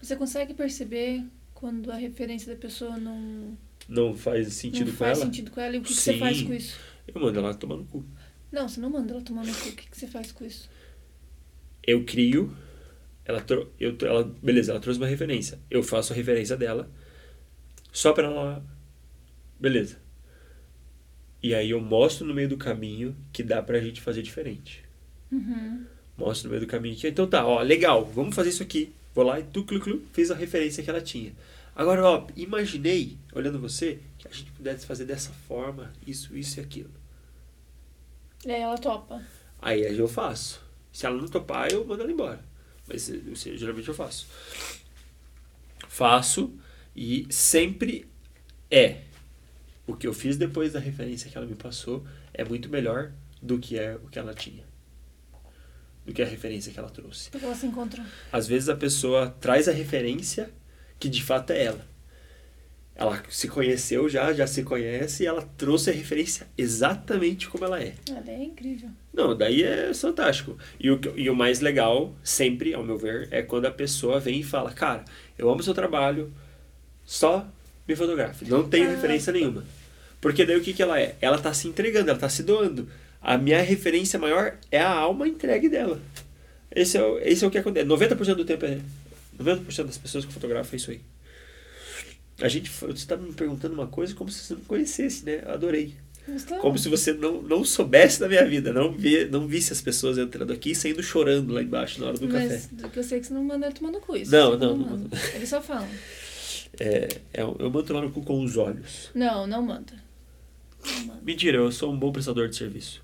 Você 0.00 0.14
consegue 0.14 0.54
perceber 0.54 1.24
quando 1.52 1.90
a 1.90 1.96
referência 1.96 2.54
da 2.54 2.60
pessoa 2.60 2.96
não, 2.96 3.58
Não 3.88 4.14
faz 4.14 4.52
sentido 4.54 4.86
não 4.86 4.92
com 4.92 4.98
faz 4.98 5.18
ela? 5.18 5.26
sentido 5.26 5.50
com 5.50 5.60
ela? 5.60 5.74
E 5.74 5.78
o 5.80 5.82
que, 5.82 5.88
que 5.94 6.00
você 6.00 6.16
faz 6.16 6.42
com 6.42 6.54
isso? 6.54 6.78
Eu 7.08 7.20
mando 7.20 7.40
ela 7.40 7.52
tomar 7.54 7.76
no 7.76 7.86
cu. 7.86 8.04
Não, 8.52 8.68
você 8.68 8.80
não 8.80 8.90
manda 8.90 9.12
ela 9.14 9.22
tomar 9.22 9.44
no 9.44 9.52
cu. 9.52 9.68
O 9.68 9.72
que, 9.72 9.90
que 9.90 9.96
você 9.98 10.06
faz 10.06 10.30
com 10.30 10.44
isso? 10.44 10.68
Eu 11.86 12.04
crio, 12.04 12.54
ela, 13.24 13.44
eu, 13.78 13.96
ela, 14.02 14.24
beleza, 14.42 14.72
ela 14.72 14.80
trouxe 14.80 15.00
uma 15.00 15.06
referência. 15.06 15.58
Eu 15.70 15.82
faço 15.82 16.12
a 16.12 16.16
referência 16.16 16.56
dela, 16.56 16.90
só 17.92 18.12
pra 18.12 18.24
ela, 18.24 18.64
beleza. 19.58 19.98
E 21.42 21.54
aí 21.54 21.70
eu 21.70 21.80
mostro 21.80 22.24
no 22.24 22.34
meio 22.34 22.48
do 22.48 22.56
caminho 22.56 23.16
que 23.32 23.42
dá 23.42 23.62
pra 23.62 23.80
gente 23.80 24.00
fazer 24.00 24.22
diferente. 24.22 24.84
Uhum. 25.30 25.84
Mostro 26.16 26.48
no 26.48 26.50
meio 26.50 26.64
do 26.64 26.70
caminho 26.70 26.96
que, 26.96 27.08
então 27.08 27.26
tá, 27.26 27.44
ó, 27.44 27.60
legal, 27.62 28.04
vamos 28.04 28.34
fazer 28.34 28.50
isso 28.50 28.62
aqui. 28.62 28.92
Vou 29.14 29.24
lá 29.24 29.40
e 29.40 29.42
tu, 29.42 29.64
clu, 29.64 29.80
clu, 29.80 30.02
fiz 30.12 30.30
a 30.30 30.34
referência 30.34 30.82
que 30.82 30.88
ela 30.88 31.00
tinha. 31.00 31.32
Agora, 31.74 32.04
ó, 32.04 32.26
imaginei, 32.36 33.18
olhando 33.32 33.58
você, 33.58 33.98
que 34.18 34.28
a 34.28 34.30
gente 34.30 34.52
pudesse 34.52 34.86
fazer 34.86 35.04
dessa 35.04 35.32
forma, 35.32 35.92
isso, 36.06 36.36
isso 36.36 36.60
e 36.60 36.62
aquilo. 36.62 36.90
E 38.44 38.50
aí 38.50 38.60
ela 38.60 38.76
topa. 38.76 39.22
Aí 39.60 39.86
aí 39.86 39.98
eu 39.98 40.08
faço. 40.08 40.60
Se 40.92 41.06
ela 41.06 41.16
não 41.16 41.26
topar, 41.26 41.72
eu 41.72 41.84
mando 41.84 42.02
ela 42.02 42.12
embora. 42.12 42.44
Mas 42.86 43.10
sei, 43.34 43.56
geralmente 43.56 43.88
eu 43.88 43.94
faço. 43.94 44.26
Faço 45.88 46.54
e 46.94 47.26
sempre 47.30 48.08
é. 48.70 49.02
O 49.86 49.96
que 49.96 50.06
eu 50.06 50.12
fiz 50.12 50.36
depois 50.36 50.72
da 50.72 50.78
referência 50.78 51.30
que 51.30 51.36
ela 51.36 51.46
me 51.46 51.54
passou 51.54 52.06
é 52.32 52.44
muito 52.44 52.68
melhor 52.68 53.12
do 53.40 53.58
que 53.58 53.78
é 53.78 53.96
o 53.96 54.08
que 54.08 54.18
ela 54.18 54.34
tinha. 54.34 54.64
Do 56.04 56.12
que 56.12 56.22
a 56.22 56.26
referência 56.26 56.72
que 56.72 56.78
ela 56.78 56.90
trouxe. 56.90 57.30
Porque 57.30 57.44
ela 57.44 57.54
se 57.54 57.66
encontrou. 57.66 58.04
Às 58.30 58.46
vezes 58.46 58.68
a 58.68 58.76
pessoa 58.76 59.30
traz 59.40 59.68
a 59.68 59.72
referência 59.72 60.52
que 60.98 61.08
de 61.08 61.22
fato 61.22 61.50
é 61.50 61.64
ela. 61.64 61.91
Ela 62.94 63.22
se 63.30 63.48
conheceu 63.48 64.08
já, 64.08 64.32
já 64.32 64.46
se 64.46 64.62
conhece 64.62 65.22
e 65.22 65.26
ela 65.26 65.42
trouxe 65.56 65.88
a 65.90 65.92
referência 65.92 66.46
exatamente 66.58 67.48
como 67.48 67.64
ela 67.64 67.80
é. 67.82 67.94
Ela 68.08 68.22
é 68.30 68.44
incrível. 68.44 68.90
Não, 69.12 69.36
daí 69.36 69.62
é 69.62 69.92
fantástico. 69.94 70.56
E 70.78 70.90
o, 70.90 71.00
e 71.16 71.28
o 71.30 71.34
mais 71.34 71.60
legal, 71.60 72.14
sempre, 72.22 72.74
ao 72.74 72.84
meu 72.84 72.98
ver, 72.98 73.28
é 73.30 73.42
quando 73.42 73.64
a 73.66 73.70
pessoa 73.70 74.20
vem 74.20 74.40
e 74.40 74.44
fala: 74.44 74.70
Cara, 74.72 75.04
eu 75.38 75.48
amo 75.50 75.62
seu 75.62 75.72
trabalho, 75.74 76.32
só 77.04 77.46
me 77.88 77.96
fotografe. 77.96 78.44
Não 78.44 78.68
tenho 78.68 78.88
Ah. 78.88 78.90
referência 78.92 79.32
nenhuma. 79.32 79.64
Porque 80.20 80.44
daí 80.44 80.56
o 80.56 80.62
que, 80.62 80.72
que 80.72 80.82
ela 80.82 81.00
é? 81.00 81.16
Ela 81.20 81.38
tá 81.38 81.52
se 81.52 81.66
entregando, 81.66 82.10
ela 82.10 82.18
tá 82.18 82.28
se 82.28 82.42
doando. 82.42 82.88
A 83.20 83.36
minha 83.38 83.60
referência 83.62 84.18
maior 84.18 84.54
é 84.70 84.78
a 84.80 84.90
alma 84.90 85.26
entregue 85.26 85.68
dela. 85.68 86.00
Esse 86.74 86.96
é, 86.96 87.02
o- 87.02 87.18
esse 87.18 87.44
é 87.44 87.48
o 87.48 87.50
que 87.50 87.58
acontece. 87.58 87.86
90% 87.86 88.34
do 88.36 88.44
tempo 88.44 88.64
é. 88.66 88.78
90% 89.38 89.86
das 89.86 89.98
pessoas 89.98 90.24
que 90.24 90.32
fotografam 90.32 90.70
é 90.74 90.76
isso 90.76 90.90
aí. 90.90 91.00
A 92.40 92.48
gente, 92.48 92.70
você 92.70 92.92
está 92.92 93.16
me 93.16 93.32
perguntando 93.32 93.74
uma 93.74 93.86
coisa 93.86 94.14
como 94.14 94.30
se 94.30 94.40
você 94.44 94.54
não 94.54 94.62
conhecesse, 94.62 95.24
né? 95.24 95.42
Adorei. 95.46 95.94
Mas 96.26 96.44
tá- 96.44 96.58
Como 96.58 96.78
se 96.78 96.88
você 96.88 97.12
não, 97.12 97.42
não 97.42 97.64
soubesse 97.64 98.20
da 98.20 98.28
minha 98.28 98.46
vida, 98.46 98.72
não, 98.72 98.92
vi, 98.92 99.24
não 99.26 99.46
visse 99.46 99.72
as 99.72 99.80
pessoas 99.80 100.18
entrando 100.18 100.52
aqui 100.52 100.70
e 100.70 100.74
saindo 100.74 101.02
chorando 101.02 101.52
lá 101.52 101.60
embaixo 101.62 102.00
na 102.00 102.06
hora 102.08 102.18
do 102.18 102.28
Mas 102.28 102.66
café. 102.66 102.88
que 102.88 102.98
eu 102.98 103.02
sei 103.04 103.20
que 103.20 103.26
você 103.26 103.34
não 103.34 103.42
manda 103.44 103.66
ele 103.66 103.74
tomar 103.74 103.90
no 103.90 104.00
cu. 104.00 104.16
isso 104.16 104.30
Não, 104.30 104.56
não, 104.56 104.76
não 104.76 104.88
manda. 104.90 105.16
Eles 105.34 105.48
só 105.48 105.60
falam. 105.60 105.88
É, 106.80 107.06
é, 107.34 107.42
eu 107.42 107.70
mando 107.70 107.82
tomar 107.82 108.00
no 108.00 108.10
cu 108.10 108.22
com 108.22 108.42
os 108.42 108.56
olhos. 108.56 109.10
Não, 109.14 109.46
não 109.46 109.60
manda. 109.60 109.92
Não 110.82 111.04
manda. 111.04 111.20
Mentira, 111.22 111.58
eu 111.58 111.70
sou 111.70 111.92
um 111.92 111.98
bom 111.98 112.10
prestador 112.10 112.48
de 112.48 112.56
serviço. 112.56 113.02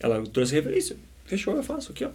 Ela 0.00 0.20
trouxe 0.26 0.54
referência. 0.54 0.96
Fechou, 1.24 1.54
eu 1.54 1.62
faço 1.62 1.92
aqui, 1.92 2.04
ó. 2.04 2.10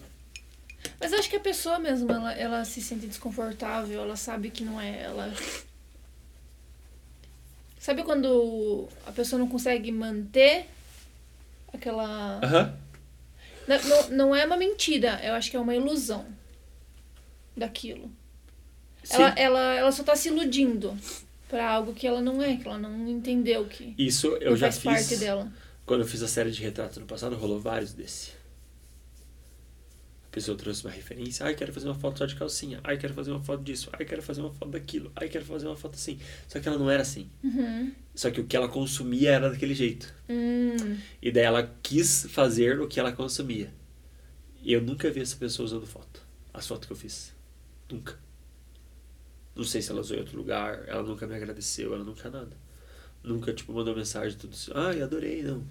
Mas 1.00 1.14
eu 1.14 1.20
acho 1.20 1.30
que 1.30 1.38
a 1.38 1.40
pessoa 1.40 1.80
mesmo, 1.80 2.12
ela, 2.12 2.34
ela 2.34 2.66
se 2.66 2.82
sente 2.82 3.08
desconfortável, 3.08 4.02
ela 4.02 4.18
sabe 4.18 4.50
que 4.50 4.66
não 4.66 4.80
é 4.80 5.02
ela. 5.04 5.34
Sabe 7.86 8.02
quando 8.02 8.90
a 9.06 9.12
pessoa 9.12 9.38
não 9.38 9.48
consegue 9.48 9.92
manter 9.92 10.66
aquela. 11.72 12.40
Aham. 12.44 12.76
Não, 13.68 13.84
não, 13.84 14.10
não 14.10 14.36
é 14.36 14.44
uma 14.44 14.58
mentira, 14.58 15.22
eu 15.24 15.36
acho 15.36 15.52
que 15.52 15.56
é 15.56 15.60
uma 15.60 15.76
ilusão 15.76 16.26
daquilo. 17.56 18.12
Sim. 19.04 19.18
Ela, 19.22 19.34
ela, 19.38 19.74
ela 19.76 19.92
só 19.92 20.02
tá 20.02 20.16
se 20.16 20.30
iludindo 20.30 20.98
pra 21.48 21.70
algo 21.70 21.94
que 21.94 22.08
ela 22.08 22.24
não 22.24 22.42
é, 22.42 22.56
que 22.58 22.68
ela 22.68 22.80
não 22.80 23.08
entendeu 23.08 23.66
que 23.66 23.94
Isso 24.00 24.36
eu 24.42 24.58
já 24.58 24.72
faz 24.72 24.84
parte 24.84 25.10
fiz. 25.10 25.20
dela. 25.20 25.54
Quando 25.86 26.02
eu 26.02 26.08
fiz 26.08 26.24
a 26.24 26.28
série 26.28 26.50
de 26.50 26.64
retratos 26.64 26.98
no 26.98 27.06
passado, 27.06 27.36
rolou 27.36 27.60
vários 27.60 27.94
desse. 27.94 28.32
Pessoa 30.36 30.58
trouxe 30.58 30.84
uma 30.84 30.92
referência. 30.92 31.46
Ai, 31.46 31.56
quero 31.56 31.72
fazer 31.72 31.88
uma 31.88 31.96
foto 31.96 32.18
só 32.18 32.26
de 32.26 32.36
calcinha. 32.36 32.82
Ai, 32.84 32.98
quero 32.98 33.14
fazer 33.14 33.32
uma 33.32 33.42
foto 33.42 33.64
disso. 33.64 33.90
Ai, 33.94 34.04
quero 34.04 34.22
fazer 34.22 34.42
uma 34.42 34.52
foto 34.54 34.70
daquilo. 34.70 35.10
Ai, 35.16 35.30
quero 35.30 35.46
fazer 35.46 35.66
uma 35.66 35.78
foto 35.78 35.96
assim. 35.96 36.20
Só 36.46 36.60
que 36.60 36.68
ela 36.68 36.78
não 36.78 36.92
era 36.92 37.04
assim. 37.04 37.30
Uhum. 37.42 37.94
Só 38.14 38.30
que 38.30 38.42
o 38.42 38.46
que 38.46 38.54
ela 38.54 38.68
consumia 38.68 39.32
era 39.32 39.50
daquele 39.50 39.74
jeito. 39.74 40.14
Hum, 40.28 40.98
E 41.22 41.32
daí 41.32 41.46
ela 41.46 41.74
quis 41.82 42.26
fazer 42.30 42.82
o 42.82 42.86
que 42.90 43.00
ela 43.00 43.14
consumia. 43.14 43.74
E 44.62 44.74
eu 44.74 44.82
nunca 44.82 45.10
vi 45.10 45.22
essa 45.22 45.38
pessoa 45.38 45.66
usando 45.68 45.88
foto. 45.88 46.22
As 46.54 46.68
fotos 46.68 46.86
que 46.86 46.92
eu 46.92 46.98
fiz. 46.98 47.34
Nunca. 47.90 48.20
Não 49.56 49.64
sei 49.64 49.82
se 49.82 49.90
ela 49.90 50.02
usou 50.02 50.18
em 50.18 50.20
outro 50.20 50.36
lugar. 50.36 50.84
Ela 50.86 51.02
nunca 51.04 51.26
me 51.26 51.34
agradeceu. 51.34 51.94
Ela 51.96 52.04
nunca 52.04 52.30
nada. 52.30 52.58
Nunca, 53.24 53.54
tipo, 53.54 53.72
mandou 53.72 53.96
mensagem 53.96 54.38
tudo 54.38 54.52
assim. 54.54 54.72
Ai, 54.76 55.02
adorei, 55.02 55.44
não. 55.44 55.64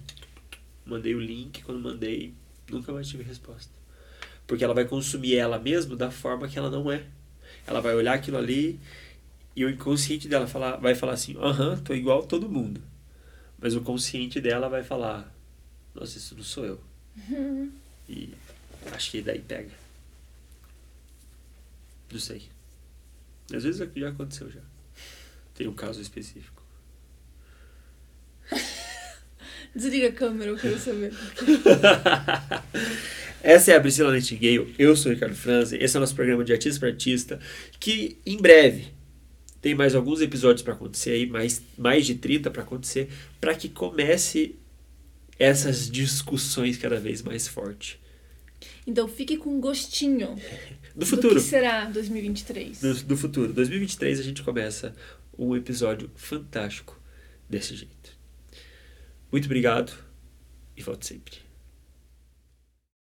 Mandei 0.83 1.13
o 1.13 1.19
link. 1.19 1.61
Quando 1.63 1.79
mandei, 1.79 2.33
nunca 2.67 2.91
mais 2.91 3.07
tive 3.07 3.21
resposta. 3.21 3.71
Porque 4.47 4.63
ela 4.63 4.73
vai 4.73 4.85
consumir 4.85 5.35
ela 5.35 5.59
mesma 5.59 5.95
da 5.95 6.11
forma 6.11 6.47
que 6.47 6.57
ela 6.57 6.69
não 6.69 6.91
é. 6.91 7.03
Ela 7.65 7.81
vai 7.81 7.95
olhar 7.95 8.13
aquilo 8.13 8.37
ali 8.37 8.79
e 9.55 9.63
o 9.63 9.69
inconsciente 9.69 10.27
dela 10.27 10.47
falar, 10.47 10.77
vai 10.77 10.93
falar 10.93 11.13
assim: 11.13 11.35
aham, 11.37 11.77
tô 11.77 11.93
igual 11.93 12.23
a 12.23 12.27
todo 12.27 12.49
mundo. 12.49 12.81
Mas 13.59 13.75
o 13.75 13.81
consciente 13.81 14.41
dela 14.41 14.67
vai 14.67 14.83
falar: 14.83 15.33
Nossa, 15.93 16.17
isso 16.17 16.35
não 16.35 16.43
sou 16.43 16.65
eu. 16.65 16.81
uhum. 17.29 17.71
E 18.07 18.33
acho 18.91 19.11
que 19.11 19.21
daí 19.21 19.39
pega. 19.39 19.71
Não 22.11 22.19
sei. 22.19 22.43
Às 23.53 23.63
vezes 23.63 23.87
já 23.95 24.09
aconteceu 24.09 24.51
já. 24.51 24.61
Tem 25.53 25.67
um 25.67 25.73
caso 25.73 26.01
específico. 26.01 26.61
Desliga 29.75 30.09
a 30.09 30.11
câmera, 30.11 30.51
eu 30.51 30.57
quero 30.57 30.79
saber. 30.79 31.13
Essa 33.45 33.73
é 33.73 33.75
a 33.75 33.79
Priscila 33.79 34.11
Nightingale, 34.11 34.73
eu 34.79 34.95
sou 34.95 35.11
o 35.11 35.13
Ricardo 35.13 35.35
Franzi, 35.35 35.77
esse 35.77 35.95
é 35.95 35.99
o 35.99 36.01
nosso 36.01 36.15
programa 36.15 36.43
de 36.43 36.51
Artista 36.51 36.79
para 36.79 36.89
Artista, 36.89 37.39
que 37.79 38.17
em 38.25 38.37
breve 38.37 38.87
tem 39.61 39.75
mais 39.75 39.93
alguns 39.93 40.19
episódios 40.19 40.63
para 40.63 40.73
acontecer 40.73 41.11
aí, 41.11 41.27
mais, 41.27 41.61
mais 41.77 42.07
de 42.07 42.15
30 42.15 42.49
para 42.49 42.63
acontecer, 42.63 43.07
para 43.39 43.53
que 43.53 43.69
comece 43.69 44.55
essas 45.37 45.91
discussões 45.91 46.75
cada 46.79 46.99
vez 46.99 47.21
mais 47.21 47.47
fortes. 47.47 47.99
Então 48.87 49.07
fique 49.07 49.37
com 49.37 49.51
um 49.51 49.59
gostinho 49.61 50.35
Do 50.95 51.05
futuro. 51.05 51.35
do 51.35 51.39
que 51.39 51.47
será 51.47 51.85
2023. 51.85 52.81
do, 52.81 52.93
do 53.03 53.15
futuro. 53.15 53.53
2023 53.53 54.21
a 54.21 54.23
gente 54.23 54.41
começa 54.41 54.95
um 55.37 55.55
episódio 55.55 56.09
fantástico 56.15 56.99
desse 57.47 57.75
jeito. 57.75 58.17
Muito 59.31 59.45
obrigado 59.45 59.93
e 60.75 60.81
volte 60.81 61.05
sempre. 61.05 61.44